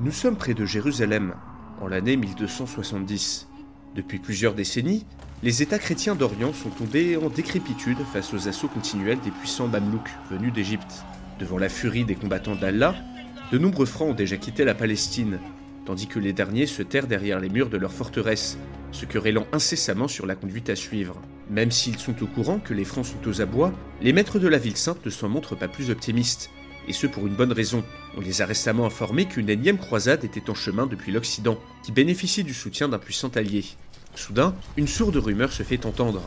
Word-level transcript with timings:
Nous 0.00 0.12
sommes 0.12 0.36
près 0.36 0.54
de 0.54 0.64
Jérusalem, 0.64 1.34
en 1.80 1.88
l'année 1.88 2.16
1270. 2.16 3.48
Depuis 3.96 4.20
plusieurs 4.20 4.54
décennies, 4.54 5.04
les 5.42 5.60
États 5.60 5.80
chrétiens 5.80 6.14
d'Orient 6.14 6.52
sont 6.52 6.70
tombés 6.70 7.16
en 7.16 7.28
décrépitude 7.28 7.98
face 8.12 8.32
aux 8.32 8.46
assauts 8.46 8.68
continuels 8.68 9.18
des 9.24 9.32
puissants 9.32 9.66
Mamelouks 9.66 10.14
venus 10.30 10.52
d'Égypte. 10.52 11.02
Devant 11.40 11.58
la 11.58 11.68
furie 11.68 12.04
des 12.04 12.14
combattants 12.14 12.54
d'Allah, 12.54 12.94
de 13.50 13.58
nombreux 13.58 13.86
Francs 13.86 14.10
ont 14.10 14.14
déjà 14.14 14.36
quitté 14.36 14.64
la 14.64 14.76
Palestine, 14.76 15.40
tandis 15.84 16.06
que 16.06 16.20
les 16.20 16.32
derniers 16.32 16.66
se 16.66 16.82
terrent 16.84 17.08
derrière 17.08 17.40
les 17.40 17.48
murs 17.48 17.68
de 17.68 17.76
leur 17.76 17.92
forteresse, 17.92 18.56
se 18.92 19.04
querellant 19.04 19.48
incessamment 19.52 20.06
sur 20.06 20.26
la 20.26 20.36
conduite 20.36 20.70
à 20.70 20.76
suivre. 20.76 21.20
Même 21.50 21.72
s'ils 21.72 21.98
sont 21.98 22.22
au 22.22 22.26
courant 22.28 22.60
que 22.60 22.72
les 22.72 22.84
Francs 22.84 23.06
sont 23.06 23.28
aux 23.28 23.40
abois, 23.40 23.72
les 24.00 24.12
maîtres 24.12 24.38
de 24.38 24.46
la 24.46 24.58
ville 24.58 24.76
sainte 24.76 25.04
ne 25.04 25.10
s'en 25.10 25.28
montrent 25.28 25.56
pas 25.56 25.66
plus 25.66 25.90
optimistes, 25.90 26.50
et 26.88 26.92
ce 26.92 27.06
pour 27.06 27.26
une 27.26 27.34
bonne 27.34 27.52
raison. 27.52 27.84
On 28.16 28.20
les 28.20 28.42
a 28.42 28.46
récemment 28.46 28.86
informés 28.86 29.26
qu'une 29.26 29.50
énième 29.50 29.78
croisade 29.78 30.24
était 30.24 30.50
en 30.50 30.54
chemin 30.54 30.86
depuis 30.86 31.12
l'Occident, 31.12 31.58
qui 31.84 31.92
bénéficie 31.92 32.44
du 32.44 32.54
soutien 32.54 32.88
d'un 32.88 32.98
puissant 32.98 33.28
allié. 33.34 33.64
Soudain, 34.14 34.54
une 34.76 34.88
sourde 34.88 35.16
rumeur 35.16 35.52
se 35.52 35.62
fait 35.62 35.86
entendre. 35.86 36.22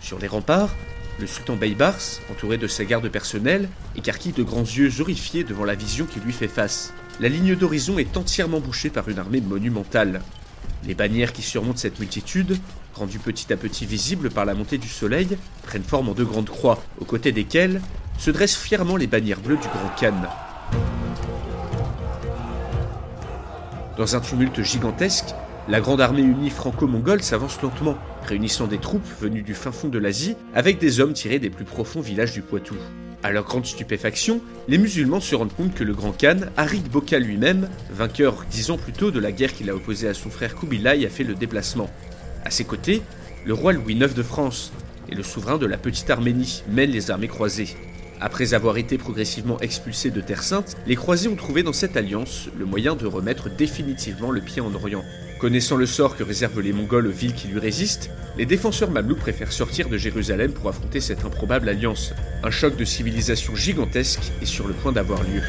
Sur 0.00 0.18
les 0.18 0.28
remparts, 0.28 0.74
le 1.18 1.26
sultan 1.26 1.56
Baybars, 1.56 2.20
entouré 2.30 2.58
de 2.58 2.68
sa 2.68 2.84
garde 2.84 3.08
personnelle, 3.08 3.68
écarquille 3.96 4.32
de 4.32 4.44
grands 4.44 4.62
yeux 4.62 5.00
horrifiés 5.00 5.42
devant 5.42 5.64
la 5.64 5.74
vision 5.74 6.06
qui 6.06 6.20
lui 6.20 6.32
fait 6.32 6.48
face. 6.48 6.94
La 7.20 7.28
ligne 7.28 7.56
d'horizon 7.56 7.98
est 7.98 8.16
entièrement 8.16 8.60
bouchée 8.60 8.90
par 8.90 9.08
une 9.08 9.18
armée 9.18 9.40
monumentale. 9.40 10.22
Les 10.86 10.94
bannières 10.94 11.32
qui 11.32 11.42
surmontent 11.42 11.78
cette 11.78 11.98
multitude, 11.98 12.56
rendues 12.94 13.18
petit 13.18 13.52
à 13.52 13.56
petit 13.56 13.84
visibles 13.84 14.30
par 14.30 14.44
la 14.44 14.54
montée 14.54 14.78
du 14.78 14.88
soleil, 14.88 15.36
prennent 15.64 15.82
forme 15.82 16.08
en 16.08 16.14
deux 16.14 16.24
grandes 16.24 16.50
croix, 16.50 16.82
aux 17.00 17.04
côtés 17.04 17.32
desquelles 17.32 17.80
se 18.18 18.30
dressent 18.30 18.56
fièrement 18.56 18.96
les 18.96 19.06
bannières 19.06 19.40
bleues 19.40 19.56
du 19.56 19.68
Grand 19.68 19.90
Khan. 19.98 20.28
Dans 23.96 24.14
un 24.14 24.20
tumulte 24.20 24.62
gigantesque, 24.62 25.34
la 25.68 25.80
grande 25.80 26.00
armée 26.00 26.22
unie 26.22 26.50
franco-mongole 26.50 27.22
s'avance 27.22 27.60
lentement, 27.62 27.96
réunissant 28.24 28.66
des 28.66 28.78
troupes 28.78 29.06
venues 29.20 29.42
du 29.42 29.54
fin 29.54 29.72
fond 29.72 29.88
de 29.88 29.98
l'Asie 29.98 30.36
avec 30.54 30.78
des 30.78 31.00
hommes 31.00 31.12
tirés 31.12 31.38
des 31.38 31.50
plus 31.50 31.64
profonds 31.64 32.00
villages 32.00 32.32
du 32.32 32.42
Poitou. 32.42 32.76
À 33.22 33.32
leur 33.32 33.44
grande 33.44 33.66
stupéfaction, 33.66 34.40
les 34.68 34.78
musulmans 34.78 35.20
se 35.20 35.34
rendent 35.34 35.52
compte 35.52 35.74
que 35.74 35.82
le 35.82 35.92
grand 35.92 36.12
Khan, 36.12 36.38
Harid 36.56 36.88
Boka 36.88 37.18
lui-même, 37.18 37.68
vainqueur 37.90 38.44
dix 38.48 38.70
ans 38.70 38.78
plus 38.78 38.92
tôt 38.92 39.10
de 39.10 39.18
la 39.18 39.32
guerre 39.32 39.52
qu'il 39.52 39.68
a 39.70 39.74
opposée 39.74 40.08
à 40.08 40.14
son 40.14 40.30
frère 40.30 40.54
Kubilai, 40.54 41.04
a 41.04 41.10
fait 41.10 41.24
le 41.24 41.34
déplacement. 41.34 41.90
À 42.44 42.50
ses 42.50 42.64
côtés, 42.64 43.02
le 43.44 43.54
roi 43.54 43.72
Louis 43.72 43.94
IX 43.94 44.14
de 44.14 44.22
France 44.22 44.72
et 45.10 45.14
le 45.14 45.22
souverain 45.24 45.58
de 45.58 45.66
la 45.66 45.78
petite 45.78 46.08
Arménie 46.10 46.62
mènent 46.68 46.92
les 46.92 47.10
armées 47.10 47.28
croisées. 47.28 47.76
Après 48.20 48.52
avoir 48.52 48.78
été 48.78 48.98
progressivement 48.98 49.60
expulsés 49.60 50.10
de 50.10 50.20
Terre 50.20 50.42
Sainte, 50.42 50.76
les 50.86 50.96
croisés 50.96 51.28
ont 51.28 51.36
trouvé 51.36 51.62
dans 51.62 51.72
cette 51.72 51.96
alliance 51.96 52.48
le 52.58 52.64
moyen 52.64 52.96
de 52.96 53.06
remettre 53.06 53.48
définitivement 53.48 54.32
le 54.32 54.40
pied 54.40 54.60
en 54.60 54.74
Orient. 54.74 55.04
Connaissant 55.38 55.76
le 55.76 55.86
sort 55.86 56.16
que 56.16 56.24
réservent 56.24 56.60
les 56.60 56.72
Mongols 56.72 57.06
aux 57.06 57.12
villes 57.12 57.34
qui 57.34 57.46
lui 57.46 57.60
résistent, 57.60 58.10
les 58.36 58.46
défenseurs 58.46 58.90
mamelouks 58.90 59.20
préfèrent 59.20 59.52
sortir 59.52 59.88
de 59.88 59.96
Jérusalem 59.96 60.52
pour 60.52 60.68
affronter 60.68 61.00
cette 61.00 61.24
improbable 61.24 61.68
alliance. 61.68 62.12
Un 62.42 62.50
choc 62.50 62.76
de 62.76 62.84
civilisation 62.84 63.54
gigantesque 63.54 64.32
est 64.42 64.46
sur 64.46 64.66
le 64.66 64.74
point 64.74 64.90
d'avoir 64.90 65.22
lieu. 65.22 65.42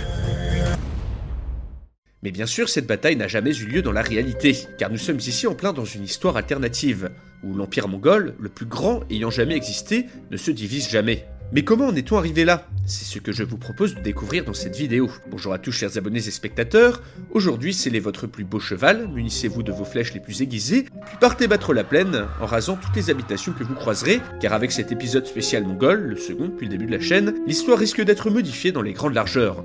Mais 2.22 2.32
bien 2.32 2.46
sûr, 2.46 2.70
cette 2.70 2.86
bataille 2.86 3.16
n'a 3.16 3.28
jamais 3.28 3.56
eu 3.58 3.66
lieu 3.66 3.82
dans 3.82 3.94
la 3.94 4.04
réalité, 4.04 4.56
car 4.78 4.92
nous 4.92 4.98
sommes 4.98 5.20
ici 5.20 5.48
en 5.48 5.56
plein 5.56 5.74
dans 5.74 5.86
une 5.86 6.04
histoire 6.04 6.38
alternative, 6.38 7.10
où 7.44 7.56
l'Empire 7.56 7.88
mongol, 7.88 8.36
le 8.38 8.50
plus 8.50 8.66
grand 8.68 9.02
ayant 9.10 9.32
jamais 9.32 9.56
existé, 9.56 10.06
ne 10.30 10.38
se 10.38 10.52
divise 10.52 10.88
jamais. 10.88 11.26
Mais 11.52 11.64
comment 11.64 11.88
en 11.88 11.96
est-on 11.96 12.16
arrivé 12.16 12.46
là? 12.46 12.68
C'est 12.86 13.06
ce 13.06 13.18
que 13.18 13.32
je 13.32 13.42
vous 13.42 13.58
propose 13.58 13.96
de 13.96 14.02
découvrir 14.02 14.46
dans 14.46 14.54
cette 14.54 14.76
vidéo. 14.76 15.10
Bonjour 15.32 15.52
à 15.52 15.58
tous 15.58 15.72
chers 15.72 15.98
abonnés 15.98 16.20
et 16.20 16.32
spectateurs, 16.32 17.02
aujourd'hui 17.32 17.74
scellez 17.74 18.00
votre 18.00 18.28
plus 18.28 18.44
beau 18.44 18.60
cheval, 18.60 19.08
munissez-vous 19.08 19.64
de 19.64 19.72
vos 19.72 19.84
flèches 19.84 20.14
les 20.14 20.20
plus 20.20 20.44
aiguisées, 20.44 20.84
puis 20.84 21.18
partez 21.20 21.48
battre 21.48 21.74
la 21.74 21.84
plaine 21.84 22.28
en 22.40 22.46
rasant 22.46 22.76
toutes 22.76 22.96
les 22.96 23.10
habitations 23.10 23.52
que 23.52 23.64
vous 23.64 23.74
croiserez, 23.74 24.22
car 24.40 24.54
avec 24.54 24.72
cet 24.72 24.92
épisode 24.92 25.26
spécial 25.26 25.64
mongol, 25.64 26.02
le 26.02 26.18
second 26.18 26.50
depuis 26.50 26.68
le 26.68 26.72
début 26.72 26.86
de 26.86 26.92
la 26.92 27.02
chaîne, 27.02 27.34
l'histoire 27.48 27.80
risque 27.80 28.02
d'être 28.02 28.30
modifiée 28.30 28.72
dans 28.72 28.84
les 28.84 28.94
grandes 28.94 29.16
largeurs. 29.16 29.64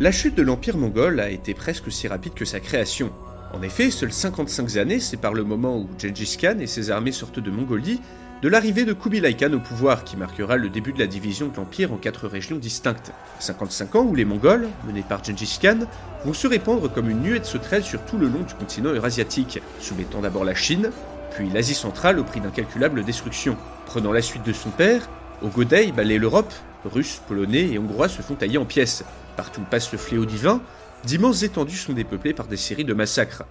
La 0.00 0.10
chute 0.10 0.34
de 0.34 0.42
l'Empire 0.42 0.78
mongol 0.78 1.20
a 1.20 1.30
été 1.30 1.54
presque 1.54 1.86
aussi 1.86 2.08
rapide 2.08 2.34
que 2.34 2.44
sa 2.44 2.58
création. 2.58 3.12
En 3.52 3.62
effet, 3.62 3.90
seules 3.90 4.12
55 4.12 4.76
années 4.76 5.00
séparent 5.00 5.34
le 5.34 5.42
moment 5.42 5.76
où 5.76 5.88
Gengis 5.98 6.36
Khan 6.40 6.58
et 6.60 6.66
ses 6.66 6.90
armées 6.90 7.12
sortent 7.12 7.40
de 7.40 7.50
Mongolie 7.50 8.00
de 8.42 8.48
l'arrivée 8.48 8.84
de 8.84 8.94
Kubilai 8.94 9.34
Khan 9.34 9.52
au 9.52 9.58
pouvoir 9.58 10.04
qui 10.04 10.16
marquera 10.16 10.56
le 10.56 10.70
début 10.70 10.92
de 10.92 10.98
la 10.98 11.06
division 11.06 11.48
de 11.48 11.56
l'Empire 11.56 11.92
en 11.92 11.96
quatre 11.96 12.26
régions 12.26 12.56
distinctes. 12.56 13.12
55 13.40 13.96
ans 13.96 14.04
où 14.04 14.14
les 14.14 14.24
Mongols, 14.24 14.68
menés 14.86 15.04
par 15.06 15.22
Gengis 15.22 15.58
Khan, 15.60 15.80
vont 16.24 16.32
se 16.32 16.46
répandre 16.46 16.90
comme 16.90 17.10
une 17.10 17.20
nuée 17.20 17.40
de 17.40 17.44
sauterelles 17.44 17.82
sur 17.82 18.00
tout 18.02 18.16
le 18.16 18.28
long 18.28 18.40
du 18.40 18.54
continent 18.54 18.92
eurasiatique, 18.92 19.60
soumettant 19.78 20.20
d'abord 20.20 20.44
la 20.44 20.54
Chine, 20.54 20.90
puis 21.32 21.50
l'Asie 21.50 21.74
centrale 21.74 22.18
au 22.18 22.24
prix 22.24 22.40
d'incalculables 22.40 23.04
destructions. 23.04 23.56
Prenant 23.84 24.12
la 24.12 24.22
suite 24.22 24.46
de 24.46 24.52
son 24.52 24.70
père, 24.70 25.10
Ogodei 25.42 25.92
balaye 25.92 26.18
l'Europe, 26.18 26.52
Russes, 26.84 27.20
Polonais 27.28 27.68
et 27.68 27.78
Hongrois 27.78 28.08
se 28.08 28.22
font 28.22 28.36
tailler 28.36 28.58
en 28.58 28.64
pièces. 28.64 29.04
Partout 29.36 29.62
passe 29.70 29.92
le 29.92 29.98
fléau 29.98 30.24
divin, 30.24 30.62
d'immenses 31.04 31.42
étendues 31.42 31.76
sont 31.76 31.92
dépeuplées 31.92 32.34
par 32.34 32.46
des 32.46 32.56
séries 32.56 32.84
de 32.84 32.94
massacres. 32.94 33.44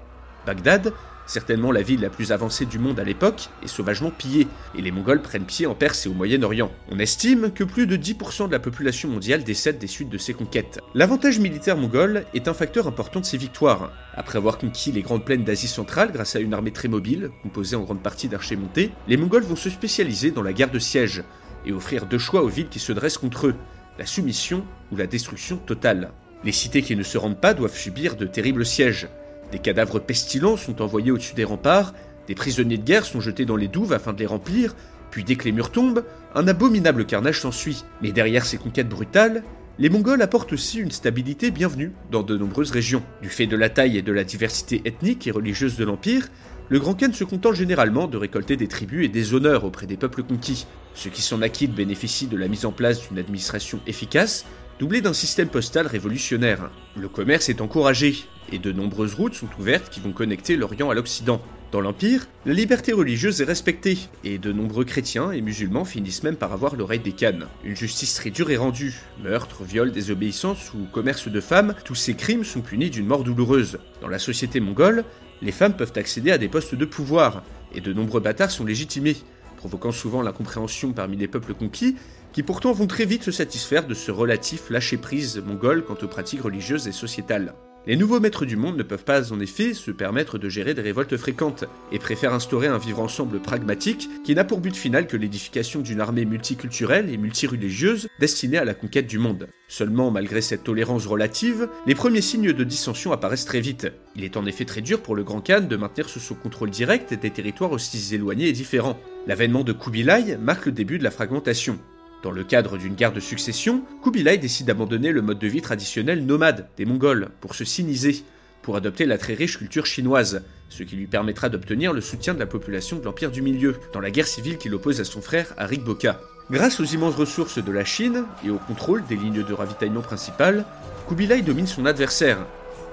Bagdad, 0.46 0.94
certainement 1.30 1.72
la 1.72 1.82
ville 1.82 2.02
la 2.02 2.10
plus 2.10 2.32
avancée 2.32 2.66
du 2.66 2.80
monde 2.80 3.00
à 3.00 3.04
l'époque, 3.04 3.50
est 3.64 3.68
sauvagement 3.68 4.10
pillée, 4.10 4.48
et 4.76 4.82
les 4.82 4.92
Mongols 4.92 5.22
prennent 5.22 5.46
pied 5.46 5.68
en 5.68 5.76
Perse 5.76 6.06
et 6.06 6.10
au 6.10 6.14
Moyen-Orient. 6.14 6.72
On 6.90 7.00
estime 7.00 7.52
que 7.52 7.64
plus 7.64 7.88
de 7.88 7.98
10% 7.98 8.48
de 8.48 8.52
la 8.52 8.60
population 8.60 9.10
mondiale 9.10 9.44
décède 9.44 9.78
des 9.78 9.88
suites 9.88 10.10
de 10.10 10.18
ces 10.18 10.34
conquêtes. 10.34 10.80
L'avantage 10.96 11.40
militaire 11.40 11.78
mongol 11.78 12.26
est 12.34 12.48
un 12.48 12.54
facteur 12.54 12.88
important 12.88 13.20
de 13.20 13.26
ces 13.26 13.38
victoires. 13.38 13.92
Après 14.16 14.38
avoir 14.38 14.58
conquis 14.58 14.92
les 14.92 15.02
grandes 15.02 15.26
plaines 15.26 15.44
d'Asie 15.44 15.68
centrale 15.68 16.12
grâce 16.12 16.36
à 16.36 16.40
une 16.40 16.54
armée 16.54 16.72
très 16.72 16.88
mobile, 16.88 17.30
composée 17.44 17.76
en 17.76 17.84
grande 17.84 18.02
partie 18.02 18.28
d'archers 18.28 18.56
montés, 18.56 18.92
les 19.08 19.18
Mongols 19.18 19.44
vont 19.44 19.56
se 19.56 19.70
spécialiser 19.70 20.32
dans 20.32 20.44
la 20.44 20.54
guerre 20.54 20.72
de 20.72 20.80
siège, 20.80 21.24
et 21.66 21.74
offrir 21.74 22.06
deux 22.06 22.18
choix 22.18 22.42
aux 22.42 22.48
villes 22.48 22.70
qui 22.70 22.80
se 22.80 22.94
dressent 22.94 23.18
contre 23.18 23.48
eux, 23.48 23.56
la 23.98 24.06
soumission 24.06 24.66
ou 24.92 24.96
la 24.96 25.08
destruction 25.08 25.58
totale. 25.58 26.12
Les 26.44 26.52
cités 26.52 26.82
qui 26.82 26.96
ne 26.96 27.04
se 27.04 27.18
rendent 27.18 27.40
pas 27.40 27.54
doivent 27.54 27.76
subir 27.76 28.16
de 28.16 28.26
terribles 28.26 28.66
sièges. 28.66 29.08
Des 29.52 29.60
cadavres 29.60 30.00
pestilents 30.00 30.58
sont 30.58 30.82
envoyés 30.82 31.12
au-dessus 31.12 31.36
des 31.36 31.44
remparts, 31.44 31.94
des 32.28 32.36
prisonniers 32.36 32.78
de 32.78 32.84
guerre 32.84 33.06
sont 33.06 33.20
jetés 33.20 33.46
dans 33.46 33.56
les 33.56 33.68
douves 33.68 33.92
afin 33.92 34.14
de 34.14 34.20
les 34.20 34.26
remplir, 34.26 34.76
puis 35.12 35.24
dès 35.24 35.36
que 35.36 35.46
les 35.46 35.52
murs 35.52 35.72
tombent, 35.72 36.06
un 36.36 36.48
abominable 36.48 37.06
carnage 37.06 37.42
s'ensuit. 37.42 37.84
Mais 38.02 38.12
derrière 38.12 38.46
ces 38.46 38.58
conquêtes 38.58 38.88
brutales, 38.88 39.44
les 39.80 39.90
Mongols 39.90 40.22
apportent 40.22 40.54
aussi 40.54 40.80
une 40.80 40.92
stabilité 40.92 41.52
bienvenue 41.52 41.92
dans 42.12 42.22
de 42.22 42.38
nombreuses 42.38 42.72
régions. 42.72 43.02
Du 43.22 43.30
fait 43.30 43.48
de 43.48 43.56
la 43.56 43.70
taille 43.70 43.98
et 43.98 44.02
de 44.02 44.12
la 44.12 44.24
diversité 44.24 44.82
ethnique 44.86 45.26
et 45.26 45.32
religieuse 45.32 45.78
de 45.78 45.86
l'Empire, 45.86 46.28
le 46.70 46.80
Grand 46.80 46.94
Khan 46.94 47.12
se 47.14 47.24
contente 47.24 47.56
généralement 47.56 48.08
de 48.08 48.18
récolter 48.18 48.56
des 48.56 48.68
tribus 48.68 49.06
et 49.06 49.10
des 49.10 49.34
honneurs 49.34 49.64
auprès 49.64 49.88
des 49.88 49.98
peuples 49.98 50.22
conquis. 50.22 50.68
Ceux 50.94 51.10
qui 51.10 51.22
s'en 51.22 51.42
acquittent 51.42 51.74
bénéficient 51.74 52.28
de 52.28 52.38
la 52.38 52.48
mise 52.48 52.66
en 52.66 52.72
place 52.72 53.08
d'une 53.08 53.18
administration 53.18 53.80
efficace, 53.88 54.46
doublée 54.80 55.02
d'un 55.02 55.14
système 55.14 55.50
postal 55.50 55.88
révolutionnaire. 55.88 56.72
Le 56.96 57.10
commerce 57.10 57.50
est 57.50 57.60
encouragé, 57.60 58.24
et 58.52 58.60
de 58.60 58.72
nombreuses 58.72 59.14
routes 59.14 59.34
sont 59.34 59.50
ouvertes 59.60 59.90
qui 59.90 60.00
vont 60.00 60.14
connecter 60.14 60.56
l'Orient 60.56 60.90
à 60.90 60.94
l'Occident. 60.94 61.42
Dans 61.74 61.82
l'Empire, 61.82 62.28
la 62.46 62.54
liberté 62.54 62.94
religieuse 62.94 63.42
est 63.42 63.46
respectée, 63.46 63.98
et 64.24 64.38
de 64.38 64.54
nombreux 64.54 64.86
chrétiens 64.86 65.32
et 65.32 65.42
musulmans 65.42 65.84
finissent 65.84 66.24
même 66.24 66.38
par 66.38 66.54
avoir 66.54 66.78
l'oreille 66.78 67.00
des 67.00 67.12
cannes. 67.12 67.48
Une 67.66 67.76
justice 67.76 68.16
très 68.16 68.30
dure 68.30 68.52
est 68.52 68.58
rendue. 68.58 69.02
Meurtre, 69.22 69.64
viol, 69.64 69.92
désobéissance 69.92 70.74
ou 70.74 70.86
commerce 70.92 71.28
de 71.28 71.42
femmes, 71.42 71.76
tous 71.84 71.96
ces 71.96 72.16
crimes 72.16 72.46
sont 72.46 72.62
punis 72.62 72.90
d'une 72.90 73.06
mort 73.06 73.26
douloureuse. 73.26 73.80
Dans 74.02 74.08
la 74.08 74.18
société 74.18 74.62
mongole, 74.62 75.04
les 75.42 75.52
femmes 75.52 75.76
peuvent 75.76 75.94
accéder 75.96 76.32
à 76.32 76.38
des 76.38 76.48
postes 76.48 76.76
de 76.76 76.86
pouvoir, 76.86 77.44
et 77.76 77.82
de 77.82 77.92
nombreux 77.92 78.22
bâtards 78.22 78.50
sont 78.50 78.66
légitimés, 78.66 79.18
provoquant 79.58 79.92
souvent 79.92 80.22
l'incompréhension 80.22 80.94
parmi 80.94 81.18
les 81.18 81.28
peuples 81.28 81.54
conquis, 81.54 81.98
qui 82.34 82.44
pourtant 82.44 82.72
vont 82.72 82.88
très 82.88 83.06
vite 83.06 83.24
se 83.24 83.32
satisfaire 83.32 83.88
de 83.88 83.94
ce 83.94 84.12
relatif 84.12 84.70
lâcher-prise 84.70 85.42
mongol 85.46 85.84
quant 85.84 85.98
aux 86.02 86.08
pratiques 86.08 86.42
religieuses 86.42 86.88
et 86.88 86.92
sociétales. 86.92 87.54
Les 87.88 87.96
nouveaux 87.96 88.20
maîtres 88.20 88.46
du 88.46 88.58
monde 88.58 88.78
ne 88.78 88.84
peuvent 88.84 89.06
pas 89.06 89.32
en 89.32 89.40
effet 89.40 89.74
se 89.74 89.90
permettre 89.90 90.38
de 90.38 90.50
gérer 90.50 90.74
des 90.74 90.82
révoltes 90.82 91.16
fréquentes, 91.16 91.64
et 91.92 91.98
préfèrent 91.98 92.34
instaurer 92.34 92.68
un 92.68 92.78
vivre 92.78 93.00
ensemble 93.00 93.40
pragmatique 93.40 94.10
qui 94.24 94.36
n'a 94.36 94.44
pour 94.44 94.60
but 94.60 94.76
final 94.76 95.08
que 95.08 95.18
l'édification 95.18 95.80
d'une 95.80 96.02
armée 96.02 96.26
multiculturelle 96.26 97.10
et 97.10 97.18
multireligieuse 97.18 98.08
destinée 98.20 98.58
à 98.58 98.66
la 98.66 98.74
conquête 98.74 99.08
du 99.08 99.18
monde. 99.18 99.48
Seulement, 99.70 100.12
malgré 100.12 100.42
cette 100.42 100.66
tolérance 100.66 101.08
relative, 101.08 101.70
les 101.88 101.96
premiers 101.96 102.22
signes 102.22 102.54
de 102.54 102.64
dissension 102.64 103.14
apparaissent 103.14 103.46
très 103.46 103.62
vite. 103.62 103.88
Il 104.16 104.24
est 104.24 104.38
en 104.38 104.46
effet 104.46 104.66
très 104.66 104.82
dur 104.82 105.02
pour 105.02 105.16
le 105.16 105.24
Grand 105.24 105.42
Khan 105.42 105.62
de 105.62 105.76
maintenir 105.78 106.10
sous 106.10 106.20
son 106.20 106.36
contrôle 106.36 106.70
direct 106.70 107.14
des 107.14 107.32
territoires 107.32 107.72
aussi 107.72 108.14
éloignés 108.14 108.50
et 108.50 108.54
différents. 108.54 109.00
L'avènement 109.26 109.64
de 109.64 109.74
Kubilai 109.74 110.38
marque 110.38 110.66
le 110.66 110.74
début 110.74 111.00
de 111.00 111.04
la 111.04 111.12
fragmentation. 111.12 111.80
Dans 112.22 112.32
le 112.32 112.44
cadre 112.44 112.78
d'une 112.78 112.96
guerre 112.96 113.14
de 113.14 113.22
succession, 113.22 113.82
Kubilai 114.04 114.38
décide 114.38 114.68
d'abandonner 114.68 115.14
le 115.14 115.22
mode 115.22 115.40
de 115.40 115.48
vie 115.48 115.62
traditionnel 115.62 116.26
nomade 116.26 116.68
des 116.76 116.84
Mongols 116.84 117.30
pour 117.40 117.56
se 117.56 117.64
siniser, 117.64 118.24
pour 118.62 118.76
adopter 118.76 119.06
la 119.06 119.18
très 119.18 119.36
riche 119.36 119.58
culture 119.58 119.86
chinoise, 119.86 120.44
ce 120.68 120.84
qui 120.84 120.98
lui 120.98 121.08
permettra 121.08 121.48
d'obtenir 121.48 121.94
le 121.94 122.02
soutien 122.02 122.34
de 122.34 122.40
la 122.40 122.46
population 122.46 123.00
de 123.00 123.06
l'Empire 123.06 123.32
du 123.32 123.42
Milieu, 123.42 123.78
dans 123.94 124.02
la 124.02 124.12
guerre 124.12 124.28
civile 124.28 124.58
qu'il 124.58 124.76
oppose 124.76 125.00
à 125.00 125.06
son 125.06 125.22
frère 125.22 125.54
Arik 125.58 125.82
Boka. 125.82 126.20
Grâce 126.52 126.82
aux 126.82 126.86
immenses 126.86 127.16
ressources 127.16 127.64
de 127.64 127.72
la 127.72 127.86
Chine 127.86 128.26
et 128.44 128.50
au 128.50 128.58
contrôle 128.58 129.06
des 129.06 129.16
lignes 129.16 129.46
de 129.46 129.54
ravitaillement 129.54 130.02
principales, 130.02 130.66
Kubilai 131.08 131.42
domine 131.42 131.68
son 131.68 131.86
adversaire, 131.86 132.46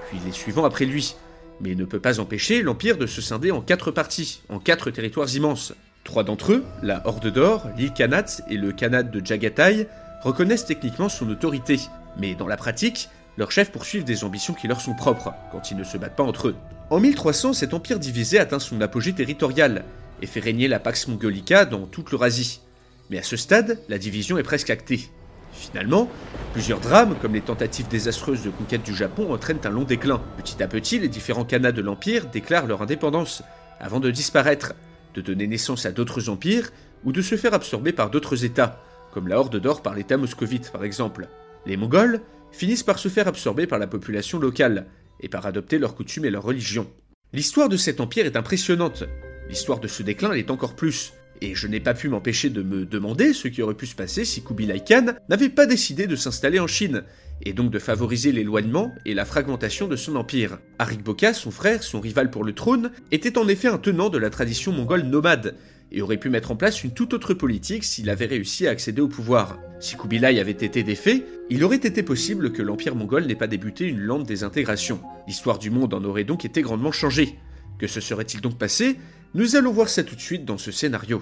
puis 0.09 0.19
les 0.25 0.31
suivants 0.31 0.63
après 0.63 0.85
lui, 0.85 1.15
mais 1.59 1.75
ne 1.75 1.83
peut 1.83 1.99
pas 1.99 2.21
empêcher 2.21 2.61
l'Empire 2.61 2.97
de 2.97 3.07
se 3.07 3.21
scinder 3.21 3.51
en 3.51 3.59
quatre 3.61 3.91
parties, 3.91 4.41
en 4.47 4.59
quatre 4.59 4.89
territoires 4.89 5.35
immenses. 5.35 5.73
Trois 6.07 6.23
d'entre 6.23 6.53
eux, 6.53 6.63
la 6.81 7.05
Horde 7.05 7.27
d'Or, 7.27 7.67
l'île 7.75 7.91
Kanat 7.91 8.41
et 8.49 8.55
le 8.55 8.71
Khanat 8.71 9.03
de 9.03 9.23
Jagatai, 9.23 9.89
reconnaissent 10.21 10.65
techniquement 10.65 11.09
son 11.09 11.29
autorité, 11.29 11.81
mais 12.17 12.33
dans 12.33 12.47
la 12.47 12.55
pratique, 12.55 13.09
leurs 13.35 13.51
chefs 13.51 13.73
poursuivent 13.73 14.05
des 14.05 14.23
ambitions 14.23 14.53
qui 14.53 14.69
leur 14.69 14.79
sont 14.79 14.93
propres, 14.93 15.33
quand 15.51 15.69
ils 15.69 15.75
ne 15.75 15.83
se 15.83 15.97
battent 15.97 16.15
pas 16.15 16.23
entre 16.23 16.47
eux. 16.47 16.55
En 16.91 17.01
1300, 17.01 17.51
cet 17.51 17.73
empire 17.73 17.99
divisé 17.99 18.39
atteint 18.39 18.59
son 18.59 18.79
apogée 18.79 19.11
territorial, 19.11 19.83
et 20.21 20.27
fait 20.27 20.39
régner 20.39 20.69
la 20.69 20.79
Pax 20.79 21.09
Mongolica 21.09 21.65
dans 21.65 21.85
toute 21.85 22.09
l'Eurasie. 22.11 22.61
Mais 23.09 23.17
à 23.17 23.23
ce 23.23 23.35
stade, 23.35 23.77
la 23.89 23.97
division 23.97 24.37
est 24.37 24.43
presque 24.43 24.69
actée. 24.69 25.09
Finalement, 25.51 26.07
plusieurs 26.53 26.79
drames, 26.79 27.17
comme 27.21 27.33
les 27.33 27.41
tentatives 27.41 27.89
désastreuses 27.89 28.43
de 28.43 28.49
conquête 28.49 28.83
du 28.83 28.95
Japon, 28.95 29.33
entraînent 29.33 29.59
un 29.65 29.71
long 29.71 29.83
déclin. 29.83 30.21
Petit 30.37 30.63
à 30.63 30.69
petit, 30.69 30.99
les 30.99 31.09
différents 31.09 31.43
khanats 31.43 31.73
de 31.73 31.81
l'Empire 31.81 32.27
déclarent 32.27 32.65
leur 32.65 32.81
indépendance, 32.81 33.43
avant 33.81 33.99
de 33.99 34.09
disparaître, 34.09 34.73
de 35.17 35.21
donner 35.21 35.47
naissance 35.47 35.87
à 35.87 35.91
d'autres 35.91 36.29
empires 36.29 36.69
ou 37.03 37.11
de 37.11 37.23
se 37.23 37.35
faire 37.35 37.55
absorber 37.55 37.91
par 37.91 38.11
d'autres 38.11 38.45
États, 38.45 38.83
comme 39.11 39.27
la 39.27 39.39
Horde 39.39 39.59
d'Or 39.59 39.81
par 39.81 39.95
l'État 39.95 40.15
moscovite 40.15 40.71
par 40.71 40.83
exemple. 40.83 41.27
Les 41.65 41.75
Mongols 41.75 42.21
finissent 42.51 42.83
par 42.83 42.99
se 42.99 43.09
faire 43.09 43.27
absorber 43.27 43.65
par 43.65 43.79
la 43.79 43.87
population 43.87 44.37
locale 44.37 44.85
et 45.19 45.27
par 45.27 45.47
adopter 45.47 45.79
leurs 45.79 45.95
coutumes 45.95 46.25
et 46.25 46.29
leurs 46.29 46.43
religions. 46.43 46.87
L'histoire 47.33 47.67
de 47.67 47.77
cet 47.77 47.99
empire 47.99 48.27
est 48.27 48.37
impressionnante, 48.37 49.05
l'histoire 49.49 49.79
de 49.79 49.87
ce 49.87 50.03
déclin 50.03 50.33
l'est 50.33 50.51
encore 50.51 50.75
plus, 50.75 51.13
et 51.41 51.55
je 51.55 51.67
n'ai 51.67 51.79
pas 51.79 51.95
pu 51.95 52.09
m'empêcher 52.09 52.51
de 52.51 52.61
me 52.61 52.85
demander 52.85 53.33
ce 53.33 53.47
qui 53.47 53.63
aurait 53.63 53.73
pu 53.73 53.87
se 53.87 53.95
passer 53.95 54.23
si 54.23 54.43
Kubilai 54.43 54.83
Khan 54.87 55.15
n'avait 55.29 55.49
pas 55.49 55.65
décidé 55.65 56.05
de 56.05 56.15
s'installer 56.15 56.59
en 56.59 56.67
Chine, 56.67 57.03
et 57.43 57.53
donc 57.53 57.71
de 57.71 57.79
favoriser 57.79 58.31
l'éloignement 58.31 58.93
et 59.05 59.13
la 59.13 59.25
fragmentation 59.25 59.87
de 59.87 59.95
son 59.95 60.15
empire. 60.15 60.59
Arik 60.79 61.03
Boka, 61.03 61.33
son 61.33 61.51
frère, 61.51 61.83
son 61.83 61.99
rival 61.99 62.29
pour 62.29 62.43
le 62.43 62.53
trône, 62.53 62.91
était 63.11 63.37
en 63.37 63.47
effet 63.47 63.67
un 63.67 63.77
tenant 63.77 64.09
de 64.09 64.17
la 64.17 64.29
tradition 64.29 64.71
mongole 64.71 65.03
nomade, 65.03 65.55
et 65.91 66.01
aurait 66.01 66.17
pu 66.17 66.29
mettre 66.29 66.51
en 66.51 66.55
place 66.55 66.83
une 66.83 66.91
toute 66.91 67.13
autre 67.13 67.33
politique 67.33 67.83
s'il 67.83 68.09
avait 68.09 68.25
réussi 68.25 68.67
à 68.67 68.71
accéder 68.71 69.01
au 69.01 69.07
pouvoir. 69.07 69.59
Si 69.79 69.95
Kubilai 69.95 70.39
avait 70.39 70.51
été 70.51 70.83
défait, 70.83 71.23
il 71.49 71.63
aurait 71.63 71.77
été 71.77 72.03
possible 72.03 72.51
que 72.51 72.61
l'empire 72.61 72.95
mongol 72.95 73.25
n'ait 73.25 73.35
pas 73.35 73.47
débuté 73.47 73.85
une 73.85 73.99
lente 73.99 74.25
désintégration. 74.25 74.99
L'histoire 75.27 75.59
du 75.59 75.69
monde 75.69 75.93
en 75.93 76.03
aurait 76.03 76.23
donc 76.23 76.45
été 76.45 76.61
grandement 76.61 76.91
changée. 76.91 77.35
Que 77.79 77.87
se 77.87 78.01
serait-il 78.01 78.41
donc 78.41 78.57
passé? 78.57 78.97
Nous 79.33 79.55
allons 79.55 79.71
voir 79.71 79.87
ça 79.87 80.03
tout 80.03 80.15
de 80.15 80.21
suite 80.21 80.45
dans 80.45 80.57
ce 80.57 80.71
scénario. 80.71 81.21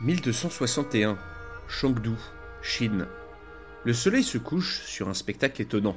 1261, 0.00 1.16
Chengdu, 1.68 2.10
Chine. 2.62 3.06
Le 3.84 3.92
soleil 3.92 4.24
se 4.24 4.38
couche 4.38 4.82
sur 4.86 5.08
un 5.08 5.14
spectacle 5.14 5.62
étonnant. 5.62 5.96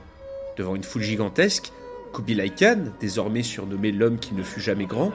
Devant 0.56 0.76
une 0.76 0.84
foule 0.84 1.02
gigantesque, 1.02 1.72
Kubilai 2.14 2.52
Khan, 2.52 2.92
désormais 3.00 3.44
surnommé 3.44 3.92
l'homme 3.92 4.20
qui 4.20 4.36
ne 4.36 4.44
fut 4.44 4.62
jamais 4.62 4.86
grand, 4.86 5.12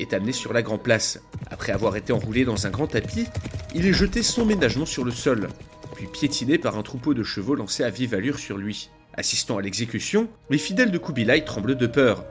est 0.00 0.12
amené 0.12 0.32
sur 0.32 0.52
la 0.52 0.62
Grand 0.62 0.78
Place. 0.78 1.20
Après 1.50 1.72
avoir 1.72 1.96
été 1.96 2.12
enroulé 2.12 2.44
dans 2.44 2.66
un 2.66 2.70
grand 2.70 2.88
tapis, 2.88 3.26
il 3.74 3.86
est 3.86 3.92
jeté 3.92 4.22
sans 4.22 4.44
ménagement 4.44 4.86
sur 4.86 5.04
le 5.04 5.12
sol, 5.12 5.48
puis 5.94 6.06
piétiné 6.06 6.58
par 6.58 6.76
un 6.76 6.82
troupeau 6.82 7.14
de 7.14 7.22
chevaux 7.22 7.54
lancés 7.54 7.84
à 7.84 7.90
vive 7.90 8.14
allure 8.14 8.40
sur 8.40 8.58
lui. 8.58 8.90
Assistant 9.14 9.58
à 9.58 9.62
l'exécution, 9.62 10.28
les 10.50 10.58
fidèles 10.58 10.90
de 10.90 10.98
Kubilai 10.98 11.44
tremblent 11.44 11.76
de 11.76 11.86
peur, 11.86 12.24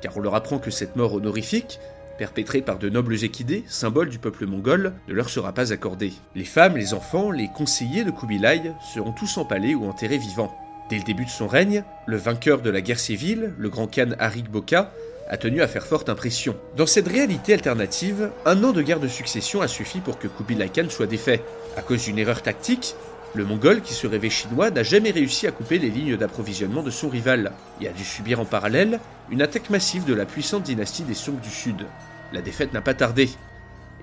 car 0.00 0.16
on 0.16 0.20
leur 0.20 0.36
apprend 0.36 0.60
que 0.60 0.70
cette 0.70 0.94
mort 0.94 1.14
honorifique, 1.14 1.80
perpétrée 2.20 2.60
par 2.60 2.78
de 2.78 2.90
nobles 2.90 3.24
équidés, 3.24 3.64
symbole 3.66 4.10
du 4.10 4.18
peuple 4.18 4.44
mongol, 4.44 4.92
ne 5.08 5.14
leur 5.14 5.30
sera 5.30 5.54
pas 5.54 5.72
accordée. 5.72 6.12
Les 6.34 6.44
femmes, 6.44 6.76
les 6.76 6.92
enfants, 6.92 7.30
les 7.30 7.48
conseillers 7.48 8.04
de 8.04 8.10
Kubilai 8.10 8.72
seront 8.92 9.12
tous 9.12 9.38
empalés 9.38 9.74
ou 9.74 9.88
enterrés 9.88 10.18
vivants. 10.18 10.54
Dès 10.90 10.98
le 10.98 11.02
début 11.02 11.24
de 11.24 11.30
son 11.30 11.48
règne, 11.48 11.82
le 12.04 12.18
vainqueur 12.18 12.60
de 12.60 12.68
la 12.68 12.82
guerre 12.82 13.00
civile, 13.00 13.54
le 13.56 13.70
grand 13.70 13.86
khan 13.86 14.10
Arik 14.18 14.50
Boka, 14.50 14.92
a 15.30 15.38
tenu 15.38 15.62
à 15.62 15.66
faire 15.66 15.86
forte 15.86 16.10
impression. 16.10 16.56
Dans 16.76 16.84
cette 16.84 17.08
réalité 17.08 17.54
alternative, 17.54 18.30
un 18.44 18.62
an 18.64 18.72
de 18.72 18.82
guerre 18.82 19.00
de 19.00 19.08
succession 19.08 19.62
a 19.62 19.68
suffi 19.68 20.00
pour 20.00 20.18
que 20.18 20.28
Kubilai 20.28 20.68
Khan 20.68 20.90
soit 20.90 21.06
défait. 21.06 21.42
À 21.78 21.80
cause 21.80 22.04
d'une 22.04 22.18
erreur 22.18 22.42
tactique, 22.42 22.96
le 23.34 23.46
Mongol, 23.46 23.80
qui 23.80 23.94
se 23.94 24.06
rêvait 24.06 24.28
chinois, 24.28 24.70
n'a 24.70 24.82
jamais 24.82 25.10
réussi 25.10 25.46
à 25.46 25.52
couper 25.52 25.78
les 25.78 25.88
lignes 25.88 26.18
d'approvisionnement 26.18 26.82
de 26.82 26.90
son 26.90 27.08
rival, 27.08 27.52
et 27.80 27.88
a 27.88 27.92
dû 27.92 28.04
subir 28.04 28.40
en 28.40 28.44
parallèle 28.44 29.00
une 29.30 29.40
attaque 29.40 29.70
massive 29.70 30.04
de 30.04 30.12
la 30.12 30.26
puissante 30.26 30.64
dynastie 30.64 31.04
des 31.04 31.14
Song 31.14 31.40
du 31.40 31.48
Sud. 31.48 31.86
La 32.32 32.42
défaite 32.42 32.72
n'a 32.72 32.80
pas 32.80 32.94
tardé. 32.94 33.28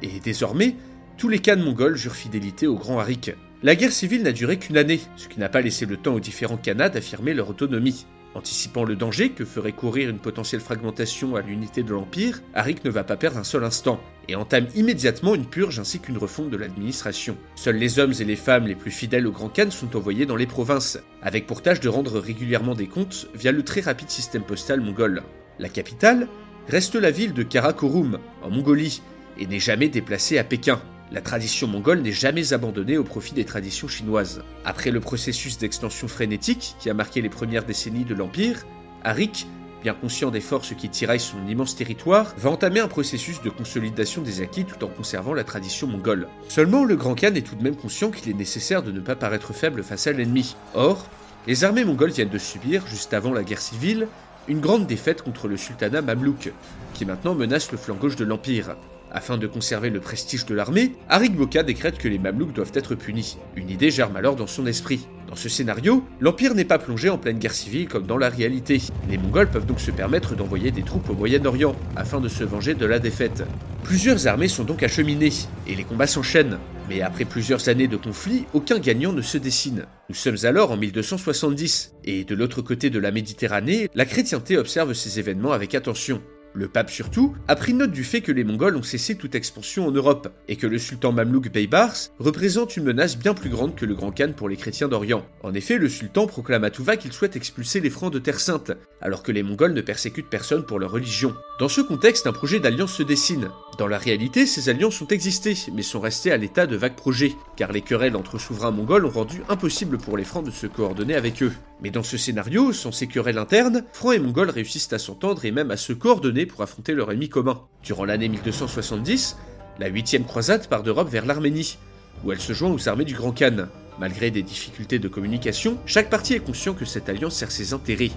Et 0.01 0.19
désormais, 0.19 0.75
tous 1.17 1.29
les 1.29 1.39
khans 1.39 1.57
mongols 1.57 1.97
jurent 1.97 2.15
fidélité 2.15 2.67
au 2.67 2.75
grand 2.75 2.99
Arik. 2.99 3.31
La 3.63 3.75
guerre 3.75 3.91
civile 3.91 4.23
n'a 4.23 4.33
duré 4.33 4.59
qu'une 4.59 4.77
année, 4.77 5.01
ce 5.15 5.27
qui 5.27 5.39
n'a 5.39 5.49
pas 5.49 5.61
laissé 5.61 5.85
le 5.85 5.97
temps 5.97 6.13
aux 6.13 6.19
différents 6.19 6.57
khanats 6.57 6.89
d'affirmer 6.89 7.33
leur 7.33 7.49
autonomie. 7.49 8.05
Anticipant 8.35 8.83
le 8.83 8.95
danger 8.95 9.29
que 9.29 9.45
ferait 9.45 9.71
courir 9.71 10.09
une 10.11 10.19
potentielle 10.19 10.61
fragmentation 10.61 11.35
à 11.35 11.41
l'unité 11.41 11.81
de 11.81 11.91
l'Empire, 11.91 12.43
Arik 12.53 12.85
ne 12.85 12.91
va 12.91 13.03
pas 13.03 13.17
perdre 13.17 13.39
un 13.39 13.43
seul 13.43 13.63
instant, 13.63 13.99
et 14.27 14.35
entame 14.35 14.67
immédiatement 14.75 15.33
une 15.33 15.47
purge 15.47 15.79
ainsi 15.79 15.99
qu'une 15.99 16.19
refonte 16.19 16.51
de 16.51 16.57
l'administration. 16.57 17.35
Seuls 17.55 17.77
les 17.77 17.97
hommes 17.97 18.13
et 18.19 18.25
les 18.25 18.35
femmes 18.35 18.67
les 18.67 18.75
plus 18.75 18.91
fidèles 18.91 19.25
au 19.25 19.31
Grand 19.31 19.49
Khan 19.49 19.71
sont 19.71 19.95
envoyés 19.95 20.27
dans 20.27 20.35
les 20.35 20.45
provinces, 20.45 20.99
avec 21.23 21.47
pour 21.47 21.63
tâche 21.63 21.79
de 21.79 21.89
rendre 21.89 22.19
régulièrement 22.19 22.75
des 22.75 22.87
comptes 22.87 23.27
via 23.33 23.51
le 23.51 23.63
très 23.63 23.81
rapide 23.81 24.11
système 24.11 24.43
postal 24.43 24.81
mongol. 24.81 25.23
La 25.57 25.69
capitale 25.69 26.27
reste 26.69 26.95
la 26.95 27.11
ville 27.11 27.33
de 27.33 27.43
Karakorum, 27.43 28.19
en 28.41 28.49
Mongolie, 28.49 29.01
et 29.39 29.47
n'est 29.47 29.59
jamais 29.59 29.89
déplacée 29.89 30.37
à 30.37 30.43
Pékin. 30.43 30.81
La 31.11 31.21
tradition 31.21 31.67
mongole 31.67 32.01
n'est 32.01 32.11
jamais 32.11 32.53
abandonnée 32.53 32.97
au 32.97 33.03
profit 33.03 33.33
des 33.33 33.45
traditions 33.45 33.87
chinoises. 33.87 34.43
Après 34.65 34.91
le 34.91 34.99
processus 34.99 35.57
d'extension 35.57 36.07
frénétique 36.07 36.75
qui 36.79 36.89
a 36.89 36.93
marqué 36.93 37.21
les 37.21 37.29
premières 37.29 37.63
décennies 37.63 38.03
de 38.03 38.13
l'Empire, 38.13 38.65
Arik 39.03 39.47
bien 39.81 39.93
conscient 39.93 40.31
des 40.31 40.41
forces 40.41 40.73
qui 40.75 40.89
tiraillent 40.89 41.19
son 41.19 41.47
immense 41.47 41.75
territoire, 41.75 42.33
va 42.37 42.49
entamer 42.49 42.79
un 42.79 42.87
processus 42.87 43.41
de 43.41 43.49
consolidation 43.49 44.21
des 44.21 44.41
acquis 44.41 44.65
tout 44.65 44.83
en 44.83 44.87
conservant 44.87 45.33
la 45.33 45.43
tradition 45.43 45.87
mongole. 45.87 46.27
Seulement, 46.49 46.83
le 46.83 46.95
Grand 46.95 47.15
Khan 47.15 47.35
est 47.35 47.45
tout 47.45 47.55
de 47.55 47.63
même 47.63 47.75
conscient 47.75 48.11
qu'il 48.11 48.29
est 48.29 48.33
nécessaire 48.33 48.83
de 48.83 48.91
ne 48.91 48.99
pas 48.99 49.15
paraître 49.15 49.53
faible 49.53 49.83
face 49.83 50.07
à 50.07 50.11
l'ennemi. 50.11 50.55
Or, 50.73 51.05
les 51.45 51.63
armées 51.63 51.85
mongoles 51.85 52.11
viennent 52.11 52.27
de 52.29 52.37
subir, 52.37 52.85
juste 52.87 53.13
avant 53.13 53.31
la 53.31 53.43
guerre 53.43 53.61
civile, 53.61 54.07
une 54.47 54.59
grande 54.59 54.87
défaite 54.87 55.21
contre 55.21 55.47
le 55.47 55.57
sultanat 55.57 56.01
mamelouk, 56.01 56.51
qui 56.93 57.05
maintenant 57.05 57.35
menace 57.35 57.71
le 57.71 57.77
flanc 57.77 57.95
gauche 57.95 58.15
de 58.15 58.25
l'Empire. 58.25 58.75
Afin 59.11 59.37
de 59.37 59.47
conserver 59.47 59.89
le 59.89 60.01
prestige 60.01 60.45
de 60.45 60.53
l'armée, 60.53 60.93
Arik 61.09 61.35
Boka 61.35 61.63
décrète 61.63 61.97
que 61.97 62.07
les 62.07 62.19
Mamelouks 62.19 62.53
doivent 62.53 62.73
être 62.73 62.93
punis. 62.95 63.37
Une 63.55 63.69
idée 63.69 63.89
germe 63.89 64.17
alors 64.17 64.35
dans 64.35 64.47
son 64.47 64.65
esprit. 64.67 65.07
Dans 65.27 65.35
ce 65.35 65.49
scénario, 65.49 66.05
l'Empire 66.21 66.55
n'est 66.55 66.63
pas 66.63 66.79
plongé 66.79 67.09
en 67.09 67.17
pleine 67.17 67.37
guerre 67.37 67.53
civile 67.53 67.87
comme 67.87 68.07
dans 68.07 68.17
la 68.17 68.29
réalité. 68.29 68.81
Les 69.09 69.17
Mongols 69.17 69.49
peuvent 69.49 69.65
donc 69.65 69.81
se 69.81 69.91
permettre 69.91 70.35
d'envoyer 70.35 70.71
des 70.71 70.83
troupes 70.83 71.09
au 71.09 71.13
Moyen-Orient 71.13 71.75
afin 71.97 72.21
de 72.21 72.29
se 72.29 72.45
venger 72.45 72.75
de 72.75 72.85
la 72.85 72.99
défaite. 72.99 73.43
Plusieurs 73.83 74.27
armées 74.27 74.47
sont 74.47 74.63
donc 74.63 74.83
acheminées, 74.83 75.33
et 75.67 75.75
les 75.75 75.83
combats 75.83 76.07
s'enchaînent. 76.07 76.59
Mais 76.89 77.01
après 77.01 77.25
plusieurs 77.25 77.67
années 77.67 77.87
de 77.87 77.97
conflit, 77.97 78.45
aucun 78.53 78.79
gagnant 78.79 79.11
ne 79.11 79.21
se 79.21 79.37
dessine. 79.37 79.85
Nous 80.09 80.15
sommes 80.15 80.37
alors 80.43 80.71
en 80.71 80.77
1270, 80.77 81.95
et 82.05 82.23
de 82.23 82.35
l'autre 82.35 82.61
côté 82.61 82.89
de 82.89 82.99
la 82.99 83.11
Méditerranée, 83.11 83.89
la 83.95 84.05
chrétienté 84.05 84.57
observe 84.57 84.93
ces 84.93 85.19
événements 85.19 85.51
avec 85.51 85.75
attention. 85.75 86.21
Le 86.57 86.67
pape 86.67 86.89
surtout 86.89 87.35
a 87.47 87.55
pris 87.55 87.75
note 87.75 87.91
du 87.91 88.03
fait 88.03 88.21
que 88.21 88.31
les 88.31 88.43
Mongols 88.43 88.77
ont 88.77 88.81
cessé 88.81 89.13
toute 89.13 89.35
expansion 89.35 89.85
en 89.85 89.91
Europe, 89.91 90.33
et 90.47 90.55
que 90.55 90.65
le 90.65 90.79
sultan 90.79 91.11
mamelouk 91.11 91.51
Beybars 91.51 91.95
représente 92.17 92.75
une 92.75 92.85
menace 92.85 93.15
bien 93.15 93.35
plus 93.35 93.51
grande 93.51 93.75
que 93.75 93.85
le 93.85 93.93
Grand 93.93 94.09
Khan 94.09 94.31
pour 94.35 94.49
les 94.49 94.57
chrétiens 94.57 94.87
d'Orient. 94.87 95.23
En 95.43 95.53
effet, 95.53 95.77
le 95.77 95.87
sultan 95.87 96.25
proclame 96.25 96.63
à 96.63 96.71
tout 96.71 96.83
va 96.83 96.97
qu'il 96.97 97.13
souhaite 97.13 97.35
expulser 97.35 97.79
les 97.79 97.91
Francs 97.91 98.11
de 98.11 98.17
Terre 98.17 98.39
Sainte, 98.39 98.71
alors 99.01 99.21
que 99.21 99.31
les 99.31 99.43
Mongols 99.43 99.73
ne 99.73 99.81
persécutent 99.81 100.31
personne 100.31 100.65
pour 100.65 100.79
leur 100.79 100.89
religion. 100.89 101.35
Dans 101.59 101.69
ce 101.69 101.81
contexte, 101.81 102.25
un 102.25 102.33
projet 102.33 102.59
d'alliance 102.59 102.93
se 102.93 103.03
dessine. 103.03 103.49
Dans 103.77 103.87
la 103.87 103.99
réalité, 103.99 104.47
ces 104.47 104.69
alliances 104.69 104.99
ont 105.03 105.07
existé, 105.07 105.55
mais 105.75 105.83
sont 105.83 105.99
restées 105.99 106.31
à 106.31 106.37
l'état 106.37 106.65
de 106.65 106.75
vagues 106.75 106.95
projets, 106.95 107.35
car 107.55 107.71
les 107.71 107.83
querelles 107.83 108.15
entre 108.15 108.39
souverains 108.39 108.71
mongols 108.71 109.05
ont 109.05 109.11
rendu 109.11 109.43
impossible 109.47 109.99
pour 109.99 110.17
les 110.17 110.23
Francs 110.23 110.43
de 110.43 110.49
se 110.49 110.65
coordonner 110.65 111.13
avec 111.13 111.43
eux. 111.43 111.53
Mais 111.83 111.91
dans 111.91 112.01
ce 112.01 112.17
scénario, 112.17 112.73
sans 112.73 112.91
ces 112.91 113.05
querelles 113.05 113.37
internes, 113.37 113.83
Francs 113.93 114.15
et 114.15 114.19
Mongols 114.19 114.49
réussissent 114.49 114.91
à 114.93 114.97
s'entendre 114.97 115.45
et 115.45 115.51
même 115.51 115.69
à 115.69 115.77
se 115.77 115.93
coordonner 115.93 116.46
pour 116.47 116.61
affronter 116.61 116.93
leur 116.93 117.11
ennemi 117.11 117.29
commun. 117.29 117.61
Durant 117.83 118.05
l'année 118.05 118.29
1270, 118.29 119.37
la 119.79 119.87
huitième 119.87 120.25
croisade 120.25 120.67
part 120.67 120.83
d'Europe 120.83 121.09
vers 121.09 121.25
l'Arménie, 121.25 121.77
où 122.23 122.31
elle 122.31 122.39
se 122.39 122.53
joint 122.53 122.71
aux 122.71 122.89
armées 122.89 123.05
du 123.05 123.13
Grand 123.13 123.31
Khan. 123.31 123.67
Malgré 123.99 124.31
des 124.31 124.43
difficultés 124.43 124.99
de 124.99 125.07
communication, 125.07 125.77
chaque 125.85 126.09
parti 126.09 126.33
est 126.33 126.39
conscient 126.39 126.73
que 126.73 126.85
cette 126.85 127.09
alliance 127.09 127.35
sert 127.35 127.51
ses 127.51 127.73
intérêts. 127.73 128.11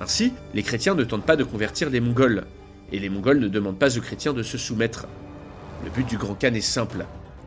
Ainsi, 0.00 0.32
les 0.54 0.62
chrétiens 0.62 0.94
ne 0.94 1.04
tentent 1.04 1.26
pas 1.26 1.36
de 1.36 1.44
convertir 1.44 1.90
les 1.90 2.00
Mongols, 2.00 2.44
et 2.92 2.98
les 2.98 3.08
Mongols 3.08 3.40
ne 3.40 3.48
demandent 3.48 3.78
pas 3.78 3.98
aux 3.98 4.00
chrétiens 4.00 4.32
de 4.32 4.42
se 4.42 4.58
soumettre. 4.58 5.06
Le 5.84 5.90
but 5.90 6.06
du 6.06 6.18
Grand 6.18 6.34
Khan 6.34 6.54
est 6.54 6.60
simple. 6.60 7.04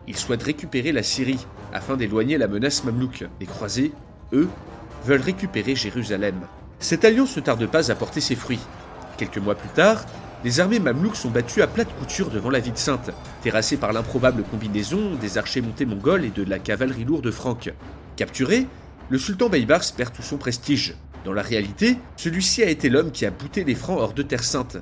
Il 0.07 0.17
souhaite 0.17 0.43
récupérer 0.43 0.91
la 0.91 1.03
Syrie, 1.03 1.45
afin 1.73 1.95
d'éloigner 1.95 2.37
la 2.37 2.47
menace 2.47 2.83
mamelouk. 2.83 3.25
Les 3.39 3.45
croisés, 3.45 3.93
eux, 4.33 4.49
veulent 5.05 5.21
récupérer 5.21 5.75
Jérusalem. 5.75 6.41
Cette 6.79 7.05
alliance 7.05 7.35
ne 7.37 7.41
tarde 7.41 7.65
pas 7.67 7.91
à 7.91 7.95
porter 7.95 8.21
ses 8.21 8.35
fruits. 8.35 8.59
Quelques 9.21 9.37
mois 9.37 9.53
plus 9.53 9.69
tard, 9.69 10.03
les 10.43 10.61
armées 10.61 10.79
mamelouks 10.79 11.15
sont 11.15 11.29
battues 11.29 11.61
à 11.61 11.67
plate 11.67 11.95
couture 11.99 12.31
devant 12.31 12.49
la 12.49 12.59
ville 12.59 12.75
sainte, 12.75 13.11
terrassées 13.43 13.77
par 13.77 13.93
l'improbable 13.93 14.41
combinaison 14.41 15.13
des 15.13 15.37
archers 15.37 15.61
montés 15.61 15.85
mongols 15.85 16.25
et 16.25 16.31
de 16.31 16.43
la 16.43 16.57
cavalerie 16.57 17.03
lourde 17.03 17.29
franque. 17.29 17.71
Capturé, 18.15 18.65
le 19.09 19.19
sultan 19.19 19.47
Baybars 19.47 19.83
perd 19.95 20.11
tout 20.11 20.23
son 20.23 20.37
prestige. 20.37 20.95
Dans 21.23 21.33
la 21.33 21.43
réalité, 21.43 21.97
celui-ci 22.15 22.63
a 22.63 22.69
été 22.71 22.89
l'homme 22.89 23.11
qui 23.11 23.27
a 23.27 23.29
bouté 23.29 23.63
les 23.63 23.75
Francs 23.75 23.99
hors 23.99 24.13
de 24.13 24.23
Terre 24.23 24.43
Sainte. 24.43 24.77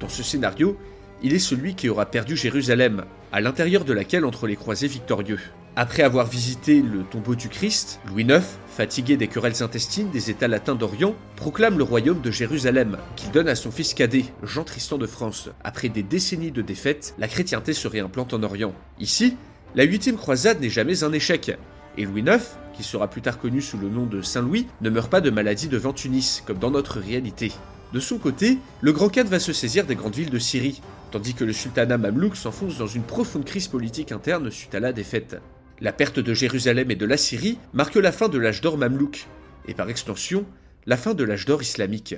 Dans 0.00 0.08
ce 0.08 0.24
scénario, 0.24 0.76
il 1.22 1.32
est 1.32 1.38
celui 1.38 1.76
qui 1.76 1.88
aura 1.88 2.06
perdu 2.06 2.36
Jérusalem, 2.36 3.04
à 3.30 3.40
l'intérieur 3.40 3.84
de 3.84 3.92
laquelle 3.92 4.24
entrent 4.24 4.48
les 4.48 4.56
croisés 4.56 4.88
victorieux. 4.88 5.38
Après 5.76 6.02
avoir 6.02 6.26
visité 6.26 6.82
le 6.82 7.04
tombeau 7.04 7.36
du 7.36 7.48
Christ, 7.48 8.00
Louis 8.08 8.24
IX, 8.24 8.42
fatigué 8.74 9.16
des 9.16 9.28
querelles 9.28 9.62
intestines 9.62 10.10
des 10.10 10.30
États 10.30 10.48
latins 10.48 10.74
d'Orient, 10.74 11.14
proclame 11.36 11.78
le 11.78 11.84
royaume 11.84 12.20
de 12.20 12.30
Jérusalem, 12.30 12.98
qu'il 13.14 13.30
donne 13.30 13.48
à 13.48 13.54
son 13.54 13.70
fils 13.70 13.94
cadet, 13.94 14.24
Jean 14.42 14.64
Tristan 14.64 14.98
de 14.98 15.06
France. 15.06 15.48
Après 15.62 15.88
des 15.88 16.02
décennies 16.02 16.50
de 16.50 16.60
défaites, 16.60 17.14
la 17.18 17.28
chrétienté 17.28 17.72
se 17.72 17.86
réimplante 17.86 18.34
en 18.34 18.42
Orient. 18.42 18.74
Ici, 18.98 19.36
la 19.76 19.84
huitième 19.84 20.16
croisade 20.16 20.60
n'est 20.60 20.70
jamais 20.70 21.04
un 21.04 21.12
échec, 21.12 21.56
et 21.96 22.04
Louis 22.04 22.22
IX, 22.22 22.42
qui 22.76 22.82
sera 22.82 23.08
plus 23.08 23.22
tard 23.22 23.38
connu 23.38 23.62
sous 23.62 23.78
le 23.78 23.88
nom 23.88 24.06
de 24.06 24.22
Saint 24.22 24.42
Louis, 24.42 24.66
ne 24.80 24.90
meurt 24.90 25.10
pas 25.10 25.20
de 25.20 25.30
maladie 25.30 25.68
devant 25.68 25.92
Tunis, 25.92 26.42
comme 26.44 26.58
dans 26.58 26.72
notre 26.72 26.98
réalité. 26.98 27.52
De 27.92 28.00
son 28.00 28.18
côté, 28.18 28.58
le 28.80 28.92
Grand 28.92 29.08
Khan 29.08 29.24
va 29.24 29.38
se 29.38 29.52
saisir 29.52 29.86
des 29.86 29.94
grandes 29.94 30.16
villes 30.16 30.30
de 30.30 30.38
Syrie, 30.40 30.82
tandis 31.12 31.34
que 31.34 31.44
le 31.44 31.52
sultanat 31.52 31.96
mamelouk 31.96 32.34
s'enfonce 32.34 32.76
dans 32.76 32.88
une 32.88 33.04
profonde 33.04 33.44
crise 33.44 33.68
politique 33.68 34.10
interne 34.10 34.50
suite 34.50 34.74
à 34.74 34.80
la 34.80 34.92
défaite. 34.92 35.36
La 35.80 35.92
perte 35.92 36.20
de 36.20 36.34
Jérusalem 36.34 36.92
et 36.92 36.96
de 36.96 37.04
la 37.04 37.16
Syrie 37.16 37.58
marque 37.72 37.96
la 37.96 38.12
fin 38.12 38.28
de 38.28 38.38
l'âge 38.38 38.60
d'or 38.60 38.78
mamelouk, 38.78 39.26
et 39.66 39.74
par 39.74 39.90
extension, 39.90 40.46
la 40.86 40.96
fin 40.96 41.14
de 41.14 41.24
l'âge 41.24 41.46
d'or 41.46 41.62
islamique. 41.62 42.14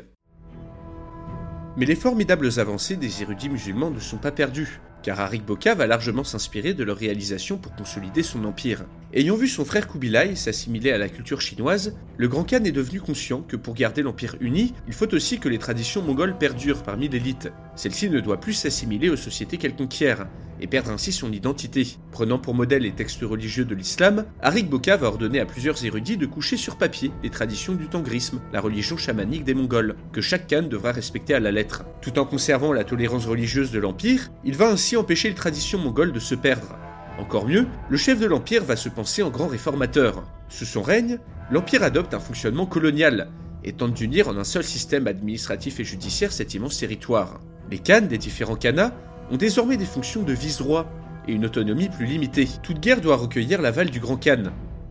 Mais 1.79 1.87
les 1.87 1.97
formidables 1.97 2.59
avancées 2.59 2.97
des 2.97 3.23
érudits 3.23 3.49
musulmans 3.49 3.91
ne 3.91 3.99
sont 3.99 4.19
pas 4.19 4.31
perdues, 4.31 4.81
car 5.03 5.21
Arik 5.21 5.45
Boka 5.47 5.75
va 5.75 5.87
largement 5.87 6.25
s'inspirer 6.25 6.75
de 6.75 6.85
leur 6.85 6.99
réalisation 6.99 7.57
pour 7.57 7.75
consolider 7.75 8.23
son 8.23 8.45
empire. 8.45 8.85
Ayant 9.15 9.37
vu 9.37 9.49
son 9.49 9.65
frère 9.65 9.89
Kubilai 9.89 10.37
s'assimiler 10.37 10.91
à 10.93 10.99
la 10.99 11.09
culture 11.09 11.41
chinoise, 11.41 11.95
le 12.19 12.29
Grand 12.29 12.45
Khan 12.45 12.65
est 12.65 12.73
devenu 12.73 13.01
conscient 13.01 13.41
que 13.41 13.57
pour 13.57 13.75
garder 13.75 14.03
l'empire 14.03 14.37
uni, 14.41 14.75
il 14.87 14.93
faut 14.93 15.15
aussi 15.15 15.39
que 15.39 15.49
les 15.49 15.59
traditions 15.59 16.03
mongoles 16.03 16.37
perdurent 16.37 16.83
parmi 16.83 17.09
l'élite. 17.09 17.49
Celle-ci 17.77 18.11
ne 18.11 18.21
doit 18.21 18.41
plus 18.41 18.55
s'assimiler 18.55 19.11
aux 19.11 19.17
sociétés 19.17 19.59
qu'elle 19.59 19.77
conquiert, 19.77 20.27
et 20.61 20.67
perdre 20.67 20.91
ainsi 20.91 21.13
son 21.13 21.31
identité. 21.33 21.87
Prenant 22.11 22.39
pour 22.39 22.55
modèle 22.55 22.83
les 22.83 22.93
textes 22.93 23.23
religieux 23.23 23.67
de 23.67 23.75
l'islam, 23.75 24.25
Arik 24.41 24.69
Boka 24.69 24.97
va 24.97 25.09
ordonner 25.09 25.41
à 25.41 25.47
plusieurs 25.47 25.85
érudits 25.85 26.17
de 26.17 26.27
coucher 26.27 26.57
sur 26.57 26.77
papier 26.77 27.11
les 27.23 27.31
traditions 27.31 27.75
du 27.75 27.89
tangrisme, 27.89 28.41
la 28.53 28.61
religion 28.61 28.97
chamanique 28.97 29.45
des 29.45 29.55
Mongols, 29.55 29.97
que 30.13 30.23
chaque 30.23 30.47
Khan 30.49 30.63
devra 30.63 30.93
respecter 30.93 31.35
à 31.35 31.41
la 31.41 31.53
lettre. 31.53 31.85
Tout 32.01 32.19
en 32.19 32.25
conservant 32.25 32.73
la 32.73 32.85
tolérance 32.85 33.27
religieuse 33.27 33.71
de 33.71 33.79
l'Empire, 33.79 34.31
il 34.45 34.57
va 34.57 34.71
ainsi 34.71 34.97
empêcher 34.97 35.29
les 35.29 35.35
traditions 35.35 35.79
mongoles 35.79 36.13
de 36.13 36.21
se 36.21 36.35
perdre. 36.35 36.79
Encore 37.19 37.47
mieux, 37.47 37.67
le 37.89 37.97
chef 37.97 38.19
de 38.19 38.27
l'Empire 38.27 38.65
va 38.65 38.77
se 38.77 38.89
penser 38.89 39.23
en 39.23 39.31
grand 39.31 39.49
réformateur. 39.49 40.25
Sous 40.49 40.65
son 40.67 40.83
règne, 40.83 41.19
l'Empire 41.51 41.83
adopte 41.83 42.15
un 42.15 42.21
fonctionnement 42.21 42.67
colonial, 42.67 43.29
et 43.65 43.73
tente 43.73 43.95
d'unir 43.95 44.29
en 44.29 44.37
un 44.37 44.45
seul 44.45 44.65
système 44.65 45.07
administratif 45.07 45.81
et 45.81 45.85
judiciaire 45.85 46.33
cet 46.33 46.55
immense 46.55 46.79
territoire. 46.79 47.41
Les 47.71 47.79
Khans 47.79 48.03
des 48.03 48.19
différents 48.19 48.55
Khanats 48.55 48.93
ont 49.31 49.37
désormais 49.37 49.77
des 49.77 49.87
fonctions 49.87 50.23
de 50.23 50.33
vice-roi 50.33 50.87
et 51.27 51.33
une 51.33 51.45
autonomie 51.45 51.89
plus 51.89 52.07
limitée. 52.07 52.49
Toute 52.63 52.79
guerre 52.79 53.01
doit 53.01 53.17
recueillir 53.17 53.61
l'aval 53.61 53.91
du 53.91 53.99
Grand 53.99 54.17
Khan. 54.17 54.45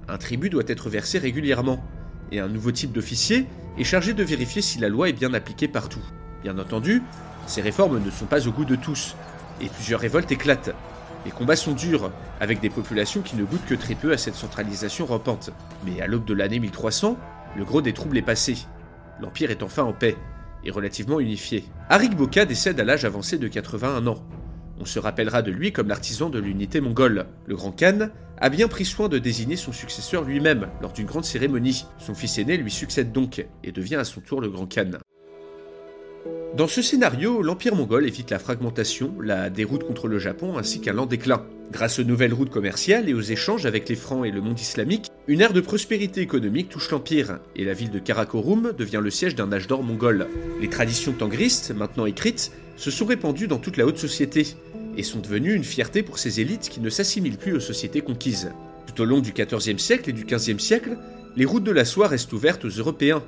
Un 0.10 0.18
tribut 0.18 0.50
doit 0.50 0.64
être 0.68 0.90
versé 0.90 1.18
régulièrement, 1.18 1.82
et 2.32 2.40
un 2.40 2.50
nouveau 2.50 2.72
type 2.72 2.92
d'officier 2.92 3.48
est 3.78 3.86
chargé 3.86 4.14
de 4.14 4.24
vérifier 4.24 4.62
si 4.62 4.80
la 4.80 4.90
loi 4.90 5.08
est 5.08 5.14
bien 5.14 5.34
appliquée 5.34 5.70
partout. 5.70 6.04
Bien 6.44 6.60
entendu, 6.60 7.02
ces 7.48 7.62
réformes 7.62 8.04
ne 8.04 8.12
sont 8.12 8.26
pas 8.26 8.46
au 8.48 8.52
goût 8.52 8.66
de 8.66 8.76
tous, 8.76 9.16
et 9.62 9.70
plusieurs 9.70 10.02
révoltes 10.02 10.32
éclatent. 10.32 10.76
Les 11.26 11.32
combats 11.32 11.56
sont 11.56 11.74
durs, 11.74 12.12
avec 12.42 12.60
des 12.60 12.70
populations 12.70 13.22
qui 13.22 13.38
ne 13.38 13.46
goûtent 13.46 13.66
que 13.66 13.74
très 13.74 13.96
peu 13.96 14.12
à 14.12 14.18
cette 14.18 14.36
centralisation 14.36 15.06
rampante. 15.06 15.52
Mais 15.86 16.02
à 16.02 16.08
l'aube 16.08 16.26
de 16.26 16.34
l'année 16.34 16.60
1300, 16.60 17.18
le 17.56 17.64
gros 17.64 17.82
des 17.82 17.94
troubles 17.94 18.18
est 18.18 18.22
passé. 18.22 18.58
L'Empire 19.22 19.50
est 19.50 19.64
enfin 19.64 19.84
en 19.84 19.94
paix 19.94 20.18
relativement 20.72 21.20
unifié. 21.20 21.66
Arik 21.90 22.16
Boka 22.16 22.46
décède 22.46 22.80
à 22.80 22.84
l'âge 22.84 23.06
avancé 23.06 23.38
de 23.38 23.48
81 23.48 24.08
ans. 24.08 24.24
On 24.80 24.86
se 24.86 25.00
rappellera 25.00 25.42
de 25.42 25.52
lui 25.52 25.72
comme 25.72 25.88
l'artisan 25.88 26.30
de 26.30 26.40
l'unité 26.40 26.82
mongole. 26.82 27.28
Le 27.46 27.56
grand 27.56 27.72
Khan 27.72 28.10
a 28.38 28.50
bien 28.50 28.68
pris 28.68 28.86
soin 28.86 29.08
de 29.08 29.18
désigner 29.18 29.56
son 29.56 29.72
successeur 29.72 30.24
lui-même 30.24 30.68
lors 30.82 30.92
d'une 30.92 31.06
grande 31.06 31.26
cérémonie. 31.26 31.86
Son 31.98 32.14
fils 32.14 32.38
aîné 32.38 32.58
lui 32.58 32.72
succède 32.72 33.12
donc 33.12 33.46
et 33.64 33.72
devient 33.72 33.96
à 33.96 34.04
son 34.04 34.22
tour 34.22 34.42
le 34.42 34.50
grand 34.50 34.68
Khan. 34.68 34.92
Dans 36.58 36.70
ce 36.70 36.82
scénario, 36.82 37.42
l'Empire 37.42 37.76
mongol 37.76 38.08
évite 38.08 38.32
la 38.32 38.40
fragmentation, 38.40 39.14
la 39.20 39.50
déroute 39.50 39.84
contre 39.84 40.08
le 40.08 40.20
Japon 40.20 40.58
ainsi 40.58 40.80
qu'un 40.80 40.94
lent 40.94 41.06
déclin. 41.06 41.46
Grâce 41.70 42.00
aux 42.00 42.06
nouvelles 42.06 42.34
routes 42.34 42.50
commerciales 42.50 43.10
et 43.10 43.14
aux 43.14 43.20
échanges 43.20 43.66
avec 43.66 43.90
les 43.90 43.98
Francs 43.98 44.26
et 44.26 44.32
le 44.32 44.40
monde 44.40 44.58
islamique, 44.58 45.12
une 45.28 45.42
ère 45.42 45.52
de 45.52 45.60
prospérité 45.60 46.22
économique 46.22 46.70
touche 46.70 46.92
l'Empire, 46.92 47.40
et 47.58 47.66
la 47.66 47.74
ville 47.74 47.92
de 47.92 48.00
Karakorum 48.00 48.72
devient 48.78 49.02
le 49.04 49.10
siège 49.10 49.36
d'un 49.36 49.52
âge 49.52 49.68
d'or 49.68 49.84
mongol. 49.84 50.28
Les 50.62 50.70
traditions 50.70 51.12
tangristes, 51.12 51.74
maintenant 51.76 52.06
écrites, 52.06 52.54
se 52.78 52.90
sont 52.90 53.06
répandues 53.06 53.48
dans 53.48 53.60
toute 53.60 53.76
la 53.76 53.86
haute 53.86 53.98
société, 53.98 54.56
et 54.96 55.04
sont 55.04 55.20
devenues 55.20 55.56
une 55.56 55.66
fierté 55.66 56.04
pour 56.04 56.20
ces 56.20 56.40
élites 56.40 56.70
qui 56.70 56.80
ne 56.80 56.90
s'assimilent 56.90 57.38
plus 57.38 57.56
aux 57.56 57.60
sociétés 57.60 58.00
conquises. 58.00 58.54
Tout 58.88 59.02
au 59.02 59.06
long 59.06 59.20
du 59.20 59.34
XIVe 59.34 59.78
siècle 59.78 60.10
et 60.10 60.14
du 60.14 60.24
XVe 60.24 60.60
siècle, 60.60 60.98
les 61.36 61.44
routes 61.44 61.66
de 61.66 61.72
la 61.72 61.84
soie 61.84 62.08
restent 62.08 62.32
ouvertes 62.32 62.64
aux 62.64 62.70
Européens, 62.70 63.24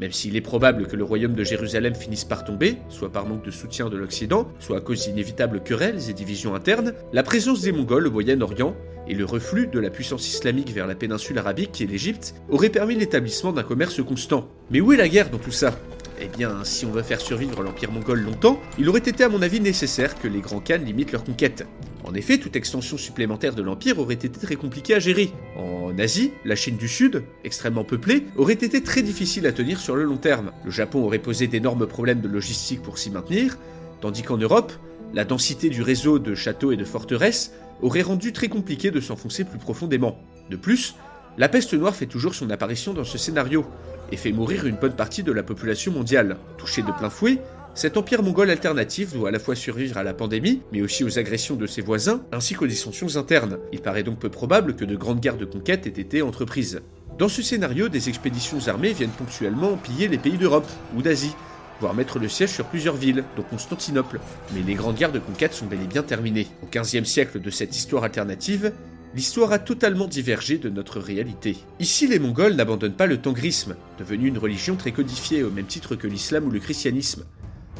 même 0.00 0.12
s'il 0.12 0.34
est 0.34 0.40
probable 0.40 0.86
que 0.86 0.96
le 0.96 1.04
royaume 1.04 1.34
de 1.34 1.44
Jérusalem 1.44 1.94
finisse 1.94 2.24
par 2.24 2.44
tomber, 2.44 2.78
soit 2.88 3.12
par 3.12 3.26
manque 3.26 3.44
de 3.44 3.50
soutien 3.50 3.90
de 3.90 3.98
l'Occident, 3.98 4.50
soit 4.58 4.78
à 4.78 4.80
cause 4.80 5.06
d'inévitables 5.06 5.60
querelles 5.62 6.08
et 6.08 6.14
divisions 6.14 6.54
internes, 6.54 6.94
la 7.12 7.22
présence 7.22 7.60
des 7.60 7.70
Mongols 7.70 8.06
au 8.06 8.10
Moyen-Orient 8.10 8.74
et 9.06 9.14
le 9.14 9.26
reflux 9.26 9.66
de 9.66 9.78
la 9.78 9.90
puissance 9.90 10.26
islamique 10.26 10.72
vers 10.72 10.86
la 10.86 10.94
péninsule 10.94 11.38
arabique 11.38 11.80
et 11.82 11.86
l'Égypte 11.86 12.34
auraient 12.48 12.70
permis 12.70 12.94
l'établissement 12.94 13.52
d'un 13.52 13.62
commerce 13.62 14.02
constant. 14.02 14.48
Mais 14.70 14.80
où 14.80 14.92
est 14.92 14.96
la 14.96 15.08
guerre 15.08 15.28
dans 15.28 15.38
tout 15.38 15.50
ça? 15.50 15.78
Eh 16.22 16.28
bien, 16.28 16.64
si 16.64 16.86
on 16.86 16.90
veut 16.90 17.02
faire 17.02 17.20
survivre 17.20 17.62
l'Empire 17.62 17.92
mongol 17.92 18.20
longtemps, 18.20 18.58
il 18.78 18.88
aurait 18.88 19.00
été 19.00 19.24
à 19.24 19.28
mon 19.28 19.42
avis 19.42 19.60
nécessaire 19.60 20.18
que 20.18 20.28
les 20.28 20.40
grands 20.40 20.60
Khans 20.60 20.78
limitent 20.78 21.12
leur 21.12 21.24
conquête. 21.24 21.66
En 22.04 22.14
effet, 22.14 22.38
toute 22.38 22.56
extension 22.56 22.96
supplémentaire 22.96 23.54
de 23.54 23.62
l'Empire 23.62 23.98
aurait 23.98 24.14
été 24.14 24.28
très 24.28 24.56
compliquée 24.56 24.94
à 24.94 24.98
gérer. 24.98 25.32
En 25.56 25.98
Asie, 25.98 26.32
la 26.44 26.56
Chine 26.56 26.76
du 26.76 26.88
Sud, 26.88 27.24
extrêmement 27.44 27.84
peuplée, 27.84 28.26
aurait 28.36 28.54
été 28.54 28.82
très 28.82 29.02
difficile 29.02 29.46
à 29.46 29.52
tenir 29.52 29.80
sur 29.80 29.96
le 29.96 30.04
long 30.04 30.16
terme. 30.16 30.52
Le 30.64 30.70
Japon 30.70 31.04
aurait 31.04 31.18
posé 31.18 31.46
d'énormes 31.46 31.86
problèmes 31.86 32.20
de 32.20 32.28
logistique 32.28 32.82
pour 32.82 32.98
s'y 32.98 33.10
maintenir, 33.10 33.58
tandis 34.00 34.22
qu'en 34.22 34.38
Europe, 34.38 34.72
la 35.12 35.24
densité 35.24 35.68
du 35.68 35.82
réseau 35.82 36.18
de 36.18 36.34
châteaux 36.34 36.72
et 36.72 36.76
de 36.76 36.84
forteresses 36.84 37.52
aurait 37.82 38.02
rendu 38.02 38.32
très 38.32 38.48
compliqué 38.48 38.90
de 38.90 39.00
s'enfoncer 39.00 39.44
plus 39.44 39.58
profondément. 39.58 40.18
De 40.48 40.56
plus, 40.56 40.94
la 41.38 41.48
peste 41.48 41.74
noire 41.74 41.94
fait 41.94 42.06
toujours 42.06 42.34
son 42.34 42.50
apparition 42.50 42.92
dans 42.92 43.04
ce 43.04 43.18
scénario, 43.18 43.66
et 44.12 44.16
fait 44.16 44.32
mourir 44.32 44.66
une 44.66 44.76
bonne 44.76 44.94
partie 44.94 45.22
de 45.22 45.32
la 45.32 45.42
population 45.42 45.92
mondiale. 45.92 46.36
Touché 46.58 46.82
de 46.82 46.90
plein 46.92 47.10
fouet, 47.10 47.38
cet 47.74 47.96
empire 47.96 48.22
mongol 48.22 48.50
alternatif 48.50 49.12
doit 49.12 49.28
à 49.28 49.32
la 49.32 49.38
fois 49.38 49.54
survivre 49.54 49.96
à 49.96 50.02
la 50.02 50.12
pandémie, 50.12 50.60
mais 50.72 50.82
aussi 50.82 51.04
aux 51.04 51.18
agressions 51.18 51.54
de 51.54 51.66
ses 51.66 51.82
voisins, 51.82 52.22
ainsi 52.32 52.54
qu'aux 52.54 52.66
dissensions 52.66 53.16
internes. 53.16 53.58
Il 53.72 53.80
paraît 53.80 54.02
donc 54.02 54.18
peu 54.18 54.28
probable 54.28 54.74
que 54.74 54.84
de 54.84 54.96
grandes 54.96 55.20
guerres 55.20 55.36
de 55.36 55.44
conquête 55.44 55.86
aient 55.86 56.00
été 56.00 56.20
entreprises. 56.20 56.82
Dans 57.18 57.28
ce 57.28 57.42
scénario, 57.42 57.88
des 57.88 58.08
expéditions 58.08 58.66
armées 58.66 58.92
viennent 58.92 59.10
ponctuellement 59.10 59.76
piller 59.76 60.08
les 60.08 60.18
pays 60.18 60.36
d'Europe 60.36 60.68
ou 60.96 61.02
d'Asie, 61.02 61.34
voire 61.80 61.94
mettre 61.94 62.18
le 62.18 62.28
siège 62.28 62.50
sur 62.50 62.66
plusieurs 62.66 62.96
villes, 62.96 63.24
dont 63.36 63.42
Constantinople. 63.42 64.20
Mais 64.52 64.62
les 64.62 64.74
grandes 64.74 64.96
guerres 64.96 65.12
de 65.12 65.18
conquête 65.18 65.54
sont 65.54 65.66
bel 65.66 65.80
et 65.80 65.86
bien 65.86 66.02
terminées. 66.02 66.48
Au 66.62 66.66
XVe 66.66 67.04
siècle 67.04 67.40
de 67.40 67.50
cette 67.50 67.76
histoire 67.76 68.04
alternative, 68.04 68.72
l'histoire 69.14 69.52
a 69.52 69.58
totalement 69.58 70.08
divergé 70.08 70.58
de 70.58 70.70
notre 70.70 70.98
réalité. 70.98 71.56
Ici, 71.78 72.08
les 72.08 72.18
Mongols 72.18 72.56
n'abandonnent 72.56 72.94
pas 72.94 73.06
le 73.06 73.18
tangrisme, 73.18 73.76
devenu 73.98 74.28
une 74.28 74.38
religion 74.38 74.76
très 74.76 74.92
codifiée 74.92 75.42
au 75.42 75.50
même 75.50 75.66
titre 75.66 75.94
que 75.94 76.08
l'islam 76.08 76.46
ou 76.46 76.50
le 76.50 76.58
christianisme. 76.58 77.24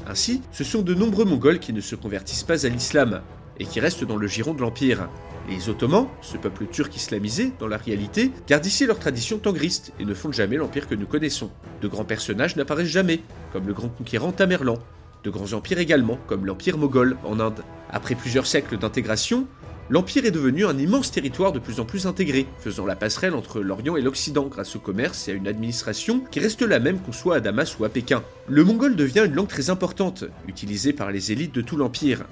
Ainsi, 0.07 0.42
ce 0.52 0.64
sont 0.64 0.83
de 0.83 0.95
nombreux 0.95 1.25
Mongols 1.25 1.59
qui 1.59 1.73
ne 1.73 1.80
se 1.80 1.95
convertissent 1.95 2.42
pas 2.42 2.66
à 2.66 2.69
l'islam, 2.69 3.23
et 3.61 3.66
qui 3.66 3.78
restent 3.78 4.04
dans 4.04 4.16
le 4.16 4.26
giron 4.26 4.54
de 4.54 4.61
l'Empire. 4.61 5.09
Les 5.49 5.69
Ottomans, 5.69 6.09
ce 6.23 6.37
peuple 6.37 6.66
turc 6.66 6.95
islamisé, 6.97 7.52
dans 7.59 7.66
la 7.66 7.76
réalité, 7.76 8.30
gardent 8.49 8.66
ici 8.66 8.87
leur 8.87 8.99
tradition 8.99 9.38
tangriste 9.38 9.92
et 10.00 10.04
ne 10.04 10.14
fondent 10.14 10.33
jamais 10.33 10.57
l'empire 10.57 10.88
que 10.88 10.95
nous 10.95 11.07
connaissons. 11.07 11.50
De 11.83 11.88
grands 11.88 12.04
personnages 12.04 12.57
n'apparaissent 12.57 12.88
jamais, 12.88 13.21
comme 13.52 13.66
le 13.66 13.75
grand 13.75 13.88
conquérant 13.88 14.33
Tamerlan. 14.33 14.78
De 15.25 15.30
grands 15.30 15.52
empires 15.52 15.78
également, 15.78 16.19
comme 16.26 16.47
l'empire 16.47 16.78
moghol 16.78 17.19
en 17.25 17.38
Inde. 17.40 17.62
Après 17.90 18.14
plusieurs 18.14 18.47
siècles 18.47 18.78
d'intégration, 18.78 19.47
l'Empire 19.91 20.25
est 20.25 20.31
devenu 20.31 20.65
un 20.65 20.79
immense 20.79 21.11
territoire 21.11 21.53
de 21.53 21.59
plus 21.59 21.81
en 21.81 21.85
plus 21.85 22.07
intégré, 22.07 22.47
faisant 22.61 22.87
la 22.87 22.95
passerelle 22.95 23.35
entre 23.35 23.61
l'Orient 23.61 23.97
et 23.97 24.03
l'Occident 24.03 24.47
grâce 24.47 24.77
au 24.77 24.79
commerce 24.79 25.27
et 25.27 25.33
à 25.33 25.35
une 25.35 25.49
administration 25.49 26.21
qui 26.31 26.39
reste 26.39 26.63
la 26.63 26.79
même 26.79 27.01
qu'on 27.01 27.13
soit 27.13 27.37
à 27.37 27.41
Damas 27.41 27.77
ou 27.79 27.85
à 27.85 27.89
Pékin. 27.89 28.23
Le 28.49 28.65
mongol 28.65 28.95
devient 28.95 29.25
une 29.27 29.35
langue 29.35 29.49
très 29.49 29.69
importante, 29.69 30.25
utilisée 30.47 30.93
par 30.93 31.11
les 31.11 31.33
élites 31.33 31.55
de 31.55 31.61
tout 31.61 31.77
l'Empire. 31.77 32.25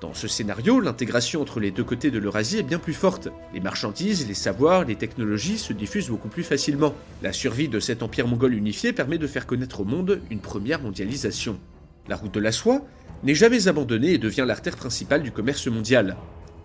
Dans 0.00 0.14
ce 0.14 0.28
scénario, 0.28 0.80
l'intégration 0.80 1.42
entre 1.42 1.60
les 1.60 1.70
deux 1.70 1.84
côtés 1.84 2.10
de 2.10 2.18
l'Eurasie 2.18 2.58
est 2.58 2.64
bien 2.64 2.78
plus 2.78 2.94
forte. 2.94 3.28
Les 3.52 3.60
marchandises, 3.60 4.26
les 4.26 4.34
savoirs, 4.34 4.84
les 4.84 4.96
technologies 4.96 5.58
se 5.58 5.72
diffusent 5.72 6.08
beaucoup 6.08 6.28
plus 6.28 6.42
facilement. 6.44 6.94
La 7.22 7.32
survie 7.32 7.68
de 7.68 7.80
cet 7.80 8.02
empire 8.02 8.26
mongol 8.28 8.54
unifié 8.54 8.92
permet 8.92 9.18
de 9.18 9.26
faire 9.26 9.46
connaître 9.46 9.80
au 9.80 9.84
monde 9.84 10.20
une 10.30 10.40
première 10.40 10.80
mondialisation. 10.80 11.58
La 12.08 12.16
route 12.16 12.34
de 12.34 12.40
la 12.40 12.52
soie 12.52 12.82
n'est 13.22 13.34
jamais 13.36 13.68
abandonnée 13.68 14.12
et 14.12 14.18
devient 14.18 14.44
l'artère 14.46 14.76
principale 14.76 15.22
du 15.22 15.30
commerce 15.30 15.68
mondial. 15.68 16.16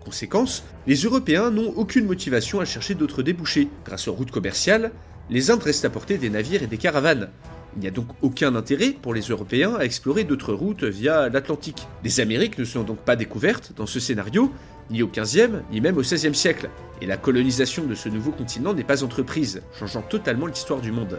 Conséquence, 0.08 0.64
les 0.86 0.94
Européens 1.02 1.50
n'ont 1.50 1.74
aucune 1.76 2.06
motivation 2.06 2.60
à 2.60 2.64
chercher 2.64 2.94
d'autres 2.94 3.22
débouchés. 3.22 3.68
Grâce 3.84 4.08
aux 4.08 4.14
routes 4.14 4.30
commerciales, 4.30 4.90
les 5.28 5.50
Indes 5.50 5.62
restent 5.62 5.84
à 5.84 5.90
portée 5.90 6.16
des 6.16 6.30
navires 6.30 6.62
et 6.62 6.66
des 6.66 6.78
caravanes. 6.78 7.28
Il 7.76 7.82
n'y 7.82 7.88
a 7.88 7.90
donc 7.90 8.06
aucun 8.22 8.54
intérêt 8.54 8.92
pour 8.92 9.12
les 9.12 9.20
Européens 9.20 9.74
à 9.78 9.84
explorer 9.84 10.24
d'autres 10.24 10.54
routes 10.54 10.84
via 10.84 11.28
l'Atlantique. 11.28 11.86
Les 12.04 12.20
Amériques 12.20 12.56
ne 12.56 12.64
sont 12.64 12.84
donc 12.84 13.00
pas 13.00 13.16
découvertes 13.16 13.74
dans 13.76 13.84
ce 13.84 14.00
scénario, 14.00 14.50
ni 14.88 15.02
au 15.02 15.08
XVe, 15.08 15.60
ni 15.70 15.82
même 15.82 15.98
au 15.98 16.00
XVIe 16.00 16.34
siècle, 16.34 16.70
et 17.02 17.06
la 17.06 17.18
colonisation 17.18 17.84
de 17.84 17.94
ce 17.94 18.08
nouveau 18.08 18.30
continent 18.30 18.72
n'est 18.72 18.84
pas 18.84 19.04
entreprise, 19.04 19.60
changeant 19.78 20.00
totalement 20.00 20.46
l'histoire 20.46 20.80
du 20.80 20.90
monde. 20.90 21.18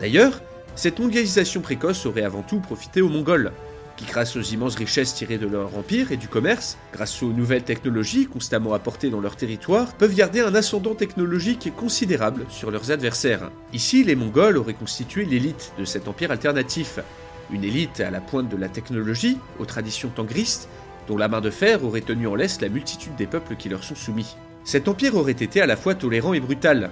D'ailleurs, 0.00 0.40
cette 0.74 1.00
mondialisation 1.00 1.60
précoce 1.60 2.06
aurait 2.06 2.22
avant 2.22 2.42
tout 2.42 2.60
profité 2.60 3.02
aux 3.02 3.10
Mongols, 3.10 3.52
grâce 4.06 4.36
aux 4.36 4.42
immenses 4.42 4.76
richesses 4.76 5.14
tirées 5.14 5.38
de 5.38 5.46
leur 5.46 5.76
empire 5.76 6.12
et 6.12 6.16
du 6.16 6.28
commerce, 6.28 6.76
grâce 6.92 7.22
aux 7.22 7.32
nouvelles 7.32 7.62
technologies 7.62 8.26
constamment 8.26 8.74
apportées 8.74 9.10
dans 9.10 9.20
leur 9.20 9.36
territoire, 9.36 9.92
peuvent 9.94 10.14
garder 10.14 10.40
un 10.40 10.54
ascendant 10.54 10.94
technologique 10.94 11.72
considérable 11.76 12.44
sur 12.48 12.70
leurs 12.70 12.90
adversaires. 12.90 13.50
Ici, 13.72 14.04
les 14.04 14.14
Mongols 14.14 14.58
auraient 14.58 14.74
constitué 14.74 15.24
l'élite 15.24 15.72
de 15.78 15.84
cet 15.84 16.08
empire 16.08 16.30
alternatif, 16.30 16.98
une 17.50 17.64
élite 17.64 18.00
à 18.00 18.10
la 18.10 18.20
pointe 18.20 18.48
de 18.48 18.56
la 18.56 18.68
technologie, 18.68 19.38
aux 19.58 19.66
traditions 19.66 20.10
tangristes, 20.10 20.68
dont 21.08 21.16
la 21.16 21.28
main 21.28 21.40
de 21.40 21.50
fer 21.50 21.84
aurait 21.84 22.00
tenu 22.00 22.26
en 22.26 22.34
laisse 22.34 22.60
la 22.60 22.68
multitude 22.68 23.16
des 23.16 23.26
peuples 23.26 23.56
qui 23.56 23.68
leur 23.68 23.84
sont 23.84 23.94
soumis. 23.94 24.36
Cet 24.64 24.88
empire 24.88 25.16
aurait 25.16 25.32
été 25.32 25.60
à 25.60 25.66
la 25.66 25.76
fois 25.76 25.94
tolérant 25.94 26.34
et 26.34 26.40
brutal, 26.40 26.90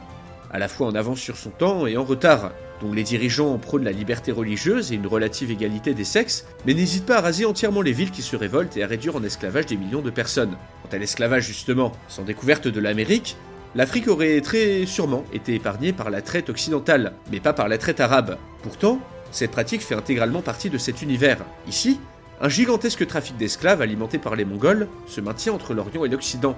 à 0.50 0.58
la 0.58 0.68
fois 0.68 0.88
en 0.88 0.94
avance 0.94 1.20
sur 1.20 1.36
son 1.36 1.50
temps 1.50 1.86
et 1.86 1.96
en 1.96 2.04
retard, 2.04 2.50
dont 2.80 2.92
les 2.92 3.02
dirigeants 3.02 3.58
prônent 3.58 3.84
la 3.84 3.92
liberté 3.92 4.32
religieuse 4.32 4.92
et 4.92 4.94
une 4.94 5.06
relative 5.06 5.50
égalité 5.50 5.94
des 5.94 6.04
sexes, 6.04 6.46
mais 6.66 6.74
n'hésitent 6.74 7.06
pas 7.06 7.18
à 7.18 7.20
raser 7.20 7.44
entièrement 7.44 7.82
les 7.82 7.92
villes 7.92 8.10
qui 8.10 8.22
se 8.22 8.36
révoltent 8.36 8.76
et 8.76 8.82
à 8.82 8.86
réduire 8.86 9.16
en 9.16 9.22
esclavage 9.22 9.66
des 9.66 9.76
millions 9.76 10.02
de 10.02 10.10
personnes. 10.10 10.56
Quant 10.82 10.96
à 10.96 10.98
l'esclavage 10.98 11.46
justement, 11.46 11.92
sans 12.08 12.22
découverte 12.22 12.68
de 12.68 12.80
l'Amérique, 12.80 13.36
l'Afrique 13.74 14.08
aurait 14.08 14.40
très 14.40 14.86
sûrement 14.86 15.24
été 15.32 15.54
épargnée 15.54 15.92
par 15.92 16.10
la 16.10 16.22
traite 16.22 16.50
occidentale, 16.50 17.12
mais 17.30 17.40
pas 17.40 17.52
par 17.52 17.68
la 17.68 17.78
traite 17.78 18.00
arabe. 18.00 18.36
Pourtant, 18.62 19.00
cette 19.30 19.52
pratique 19.52 19.82
fait 19.82 19.94
intégralement 19.94 20.42
partie 20.42 20.70
de 20.70 20.78
cet 20.78 21.02
univers. 21.02 21.44
Ici, 21.68 22.00
un 22.40 22.48
gigantesque 22.48 23.06
trafic 23.06 23.36
d'esclaves 23.36 23.82
alimenté 23.82 24.18
par 24.18 24.34
les 24.34 24.44
Mongols 24.44 24.88
se 25.06 25.20
maintient 25.20 25.52
entre 25.52 25.74
l'Orient 25.74 26.04
et 26.04 26.08
l'Occident, 26.08 26.56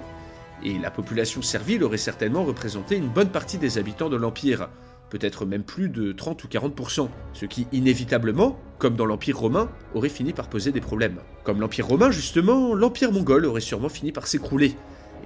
et 0.63 0.79
la 0.79 0.89
population 0.89 1.41
servile 1.41 1.83
aurait 1.83 1.97
certainement 1.97 2.45
représenté 2.45 2.95
une 2.95 3.09
bonne 3.09 3.29
partie 3.29 3.57
des 3.57 3.77
habitants 3.77 4.09
de 4.09 4.15
l'Empire, 4.15 4.69
peut-être 5.13 5.45
même 5.45 5.61
plus 5.61 5.89
de 5.89 6.11
30 6.11 6.43
ou 6.43 6.47
40%, 6.47 7.07
ce 7.33 7.45
qui 7.45 7.67
inévitablement, 7.71 8.57
comme 8.79 8.95
dans 8.95 9.05
l'Empire 9.05 9.37
romain, 9.37 9.69
aurait 9.93 10.09
fini 10.09 10.33
par 10.33 10.49
poser 10.49 10.71
des 10.71 10.81
problèmes. 10.81 11.19
Comme 11.43 11.61
l'Empire 11.61 11.85
romain 11.85 12.09
justement, 12.09 12.73
l'Empire 12.73 13.11
mongol 13.11 13.45
aurait 13.45 13.61
sûrement 13.61 13.89
fini 13.89 14.11
par 14.11 14.25
s'écrouler, 14.25 14.75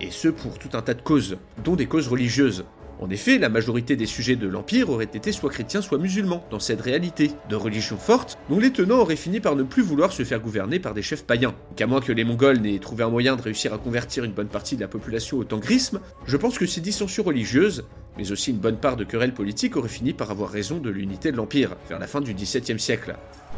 et 0.02 0.12
ce 0.12 0.28
pour 0.28 0.60
tout 0.60 0.72
un 0.74 0.82
tas 0.82 0.94
de 0.94 1.02
causes, 1.02 1.38
dont 1.64 1.78
des 1.78 1.86
causes 1.86 2.10
religieuses. 2.10 2.66
En 3.00 3.12
effet, 3.12 3.38
la 3.38 3.50
majorité 3.50 3.96
des 3.96 4.08
sujets 4.08 4.36
de 4.36 4.48
l'Empire 4.48 4.90
auraient 4.90 5.06
été 5.06 5.32
soit 5.32 5.52
chrétiens, 5.52 5.82
soit 5.82 6.00
musulmans, 6.00 6.44
dans 6.50 6.60
cette 6.60 6.82
réalité, 6.82 7.32
de 7.48 7.56
religion 7.56 7.98
forte, 7.98 8.40
dont 8.50 8.60
les 8.60 8.72
tenants 8.72 9.00
auraient 9.00 9.16
fini 9.16 9.40
par 9.40 9.56
ne 9.56 9.62
plus 9.62 9.84
vouloir 9.84 10.12
se 10.12 10.24
faire 10.24 10.40
gouverner 10.40 10.80
par 10.80 10.96
des 10.96 11.04
chefs 11.04 11.24
païens. 11.24 11.54
Qu'à 11.76 11.86
moins 11.86 12.02
que 12.02 12.12
les 12.12 12.24
Mongols 12.24 12.60
n'aient 12.60 12.80
trouvé 12.80 13.04
un 13.04 13.10
moyen 13.10 13.36
de 13.36 13.42
réussir 13.44 13.72
à 13.72 13.78
convertir 13.78 14.24
une 14.24 14.32
bonne 14.32 14.48
partie 14.48 14.76
de 14.76 14.82
la 14.82 14.88
population 14.88 15.38
au 15.38 15.44
tangrisme, 15.44 16.00
je 16.26 16.38
pense 16.38 16.58
que 16.58 16.66
ces 16.66 16.82
dissensions 16.82 17.24
religieuses, 17.24 17.86
mais 18.18 18.32
aussi 18.32 18.50
une 18.50 18.58
bonne 18.58 18.78
part 18.78 18.96
de 18.96 19.04
querelles 19.04 19.34
politiques 19.34 19.78
auraient 19.78 19.90
fini 19.90 20.14
par 20.14 20.32
avoir 20.32 20.50
raison 20.50 20.80
de 20.80 20.90
l'unité 20.90 21.32
de 21.32 21.38
l'Empire, 21.38 21.76
vers 21.90 22.00
la 22.00 22.08
fin 22.08 22.22
du 22.22 22.34
XVIIe 22.34 22.80
siècle. 22.80 23.16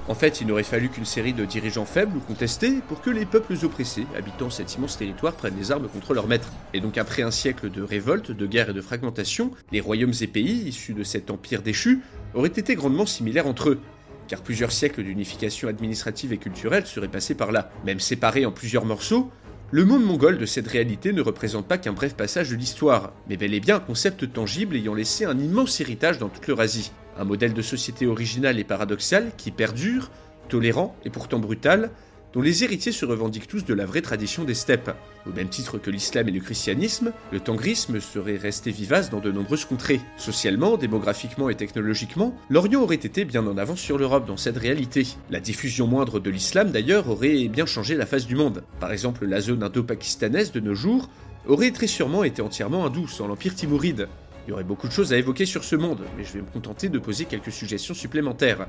En 0.10 0.16
fait, 0.16 0.42
il 0.42 0.48
n'aurait 0.48 0.64
fallu 0.64 0.90
qu'une 0.90 1.06
série 1.06 1.34
de 1.34 1.46
dirigeants 1.46 1.86
faibles 1.86 2.18
ou 2.18 2.20
contestés 2.20 2.80
pour 2.88 3.00
que 3.00 3.12
les 3.12 3.28
peuples 3.28 3.54
oppressés 3.64 4.08
habitant 4.18 4.50
cet 4.50 4.74
immense 4.74 4.98
territoire 4.98 5.34
prennent 5.34 5.56
les 5.56 5.72
armes 5.72 5.88
contre 5.88 6.16
leurs 6.16 6.28
maîtres. 6.28 6.52
Et 6.74 6.82
donc 6.82 6.98
après 6.98 7.22
un 7.22 7.30
siècle 7.30 7.70
de 7.70 7.84
révoltes, 7.84 8.32
de 8.32 8.48
guerres 8.48 8.72
et 8.72 8.74
de 8.74 8.82
fragmentation, 8.82 9.52
les 9.72 9.82
royaumes 9.82 10.16
et 10.20 10.26
pays 10.26 10.68
issus 10.68 10.96
de 10.96 11.04
cet 11.04 11.30
empire 11.30 11.62
déchu 11.62 12.00
auraient 12.34 12.48
été 12.48 12.74
grandement 12.74 13.06
similaires 13.06 13.46
entre 13.46 13.70
eux, 13.70 13.80
car 14.28 14.42
plusieurs 14.42 14.72
siècles 14.72 15.04
d'unification 15.04 15.68
administrative 15.68 16.34
et 16.34 16.38
culturelle 16.38 16.88
seraient 16.88 17.08
passés 17.08 17.36
par 17.36 17.52
là. 17.52 17.70
Même 17.86 18.00
séparés 18.00 18.48
en 18.48 18.52
plusieurs 18.52 18.86
morceaux, 18.86 19.30
le 19.70 19.86
monde 19.86 20.04
mongol 20.04 20.40
de 20.40 20.48
cette 20.48 20.68
réalité 20.68 21.14
ne 21.14 21.22
représente 21.22 21.68
pas 21.68 21.78
qu'un 21.78 21.94
bref 21.94 22.16
passage 22.16 22.50
de 22.50 22.56
l'histoire, 22.56 23.14
mais 23.28 23.38
bel 23.38 23.54
et 23.54 23.60
bien 23.60 23.76
un 23.76 23.80
concept 23.80 24.34
tangible 24.34 24.76
ayant 24.76 24.96
laissé 24.96 25.26
un 25.26 25.38
immense 25.38 25.80
héritage 25.80 26.18
dans 26.18 26.30
toute 26.30 26.48
l'Eurasie. 26.48 26.92
Un 27.20 27.26
modèle 27.26 27.54
de 27.54 27.62
société 27.62 28.08
original 28.08 28.60
et 28.60 28.64
paradoxal 28.64 29.34
qui 29.36 29.52
perdure, 29.52 30.10
tolérant 30.48 30.96
et 31.04 31.10
pourtant 31.10 31.38
brutal, 31.38 31.92
dont 32.32 32.42
les 32.42 32.64
héritiers 32.64 32.94
se 32.94 33.06
revendiquent 33.06 33.48
tous 33.48 33.66
de 33.66 33.74
la 33.74 33.86
vraie 33.86 34.02
tradition 34.02 34.46
des 34.46 34.54
steppes. 34.54 34.92
Au 35.28 35.32
même 35.32 35.50
titre 35.50 35.78
que 35.80 35.90
l'islam 35.90 36.30
et 36.30 36.32
le 36.32 36.40
christianisme, 36.40 37.12
le 37.34 37.42
tangrisme 37.42 38.00
serait 38.00 38.38
resté 38.38 38.72
vivace 38.72 39.10
dans 39.10 39.20
de 39.20 39.34
nombreuses 39.34 39.66
contrées. 39.66 40.00
Socialement, 40.16 40.78
démographiquement 40.78 41.50
et 41.50 41.56
technologiquement, 41.56 42.34
l'Orient 42.50 42.84
aurait 42.84 42.96
été 42.96 43.26
bien 43.26 43.46
en 43.46 43.58
avance 43.58 43.82
sur 43.82 43.98
l'Europe 43.98 44.26
dans 44.26 44.38
cette 44.38 44.58
réalité. 44.58 45.06
La 45.30 45.42
diffusion 45.42 45.88
moindre 45.88 46.22
de 46.22 46.30
l'islam 46.30 46.72
d'ailleurs 46.72 47.10
aurait 47.10 47.50
bien 47.50 47.66
changé 47.66 47.96
la 47.96 48.06
face 48.06 48.28
du 48.28 48.36
monde. 48.36 48.64
Par 48.80 48.94
exemple, 48.94 49.26
la 49.26 49.42
zone 49.42 49.64
indo-pakistanaise 49.64 50.54
de 50.54 50.62
nos 50.62 50.76
jours 50.76 51.10
aurait 51.48 51.72
très 51.72 51.88
sûrement 51.88 52.24
été 52.24 52.42
entièrement 52.42 52.86
hindoue 52.86 53.08
sans 53.10 53.28
l'empire 53.28 53.56
timouride. 53.56 54.08
Il 54.50 54.54
y 54.54 54.54
aurait 54.54 54.64
beaucoup 54.64 54.88
de 54.88 54.92
choses 54.92 55.14
à 55.14 55.18
évoquer 55.20 55.46
sur 55.46 55.64
ce 55.64 55.76
monde, 55.76 56.02
mais 56.18 56.24
je 56.24 56.34
vais 56.34 56.42
me 56.42 56.48
contenter 56.52 56.90
de 56.90 56.98
poser 56.98 57.26
quelques 57.26 57.52
suggestions 57.52 57.94
supplémentaires. 57.94 58.66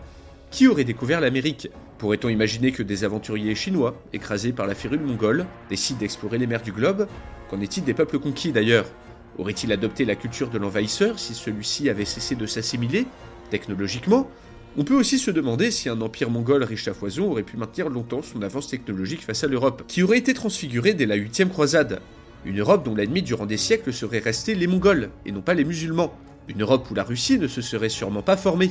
Qui 0.50 0.66
aurait 0.66 0.84
découvert 0.84 1.22
l'Amérique? 1.22 1.70
Pourrait-on 1.96 2.28
imaginer 2.28 2.70
que 2.70 2.82
des 2.82 3.02
aventuriers 3.02 3.54
chinois, 3.54 3.98
écrasés 4.12 4.52
par 4.52 4.66
la 4.66 4.74
férule 4.74 5.00
mongole, 5.00 5.46
décident 5.70 5.98
d'explorer 5.98 6.36
les 6.36 6.46
mers 6.46 6.60
du 6.60 6.70
globe? 6.70 7.08
Qu'en 7.48 7.62
est-il 7.62 7.82
des 7.82 7.94
peuples 7.94 8.18
conquis 8.18 8.52
d'ailleurs? 8.52 8.84
Aurait-il 9.38 9.72
adopté 9.72 10.04
la 10.04 10.16
culture 10.16 10.50
de 10.50 10.58
l'envahisseur 10.58 11.18
si 11.18 11.32
celui-ci 11.32 11.88
avait 11.88 12.04
cessé 12.04 12.34
de 12.34 12.44
s'assimiler 12.44 13.06
Technologiquement? 13.48 14.28
On 14.76 14.84
peut 14.84 14.96
aussi 14.96 15.18
se 15.18 15.30
demander 15.30 15.70
si 15.70 15.88
un 15.88 16.02
empire 16.02 16.28
mongol 16.28 16.62
riche 16.62 16.88
à 16.88 16.92
foison 16.92 17.30
aurait 17.30 17.42
pu 17.42 17.56
maintenir 17.56 17.88
longtemps 17.88 18.20
son 18.20 18.42
avance 18.42 18.68
technologique 18.68 19.24
face 19.24 19.44
à 19.44 19.46
l'Europe, 19.46 19.84
qui 19.88 20.02
aurait 20.02 20.18
été 20.18 20.34
transfigurée 20.34 20.92
dès 20.92 21.06
la 21.06 21.14
8 21.14 21.48
croisade? 21.48 22.02
Une 22.44 22.58
Europe 22.58 22.84
dont 22.84 22.94
l'ennemi 22.94 23.22
durant 23.22 23.46
des 23.46 23.58
siècles 23.58 23.92
serait 23.92 24.18
resté 24.18 24.54
les 24.54 24.66
Mongols, 24.66 25.10
et 25.26 25.32
non 25.32 25.42
pas 25.42 25.54
les 25.54 25.64
musulmans. 25.64 26.14
Une 26.48 26.62
Europe 26.62 26.90
où 26.90 26.94
la 26.94 27.04
Russie 27.04 27.38
ne 27.38 27.46
se 27.46 27.60
serait 27.60 27.90
sûrement 27.90 28.22
pas 28.22 28.36
formée, 28.36 28.70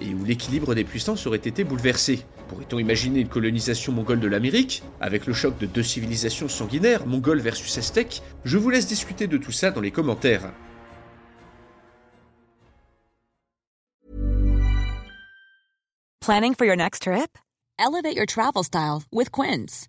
et 0.00 0.14
où 0.14 0.24
l'équilibre 0.24 0.74
des 0.74 0.84
puissances 0.84 1.26
aurait 1.26 1.38
été 1.38 1.64
bouleversé. 1.64 2.24
Pourrait-on 2.48 2.78
imaginer 2.78 3.20
une 3.20 3.28
colonisation 3.28 3.92
mongole 3.92 4.20
de 4.20 4.28
l'Amérique, 4.28 4.82
avec 5.00 5.26
le 5.26 5.34
choc 5.34 5.58
de 5.58 5.66
deux 5.66 5.82
civilisations 5.82 6.48
sanguinaires, 6.48 7.06
mongols 7.06 7.40
versus 7.40 7.76
aztèques? 7.76 8.22
Je 8.44 8.56
vous 8.56 8.70
laisse 8.70 8.86
discuter 8.86 9.26
de 9.26 9.36
tout 9.36 9.52
ça 9.52 9.70
dans 9.70 9.80
les 9.80 9.90
commentaires. 9.90 10.52
Planning 16.20 16.54
for 16.54 16.66
your 16.66 16.76
next 16.76 17.02
trip? 17.02 17.38
Elevate 17.78 18.14
your 18.14 18.26
travel 18.26 18.62
style 18.62 19.02
with 19.10 19.30
Quince. 19.30 19.88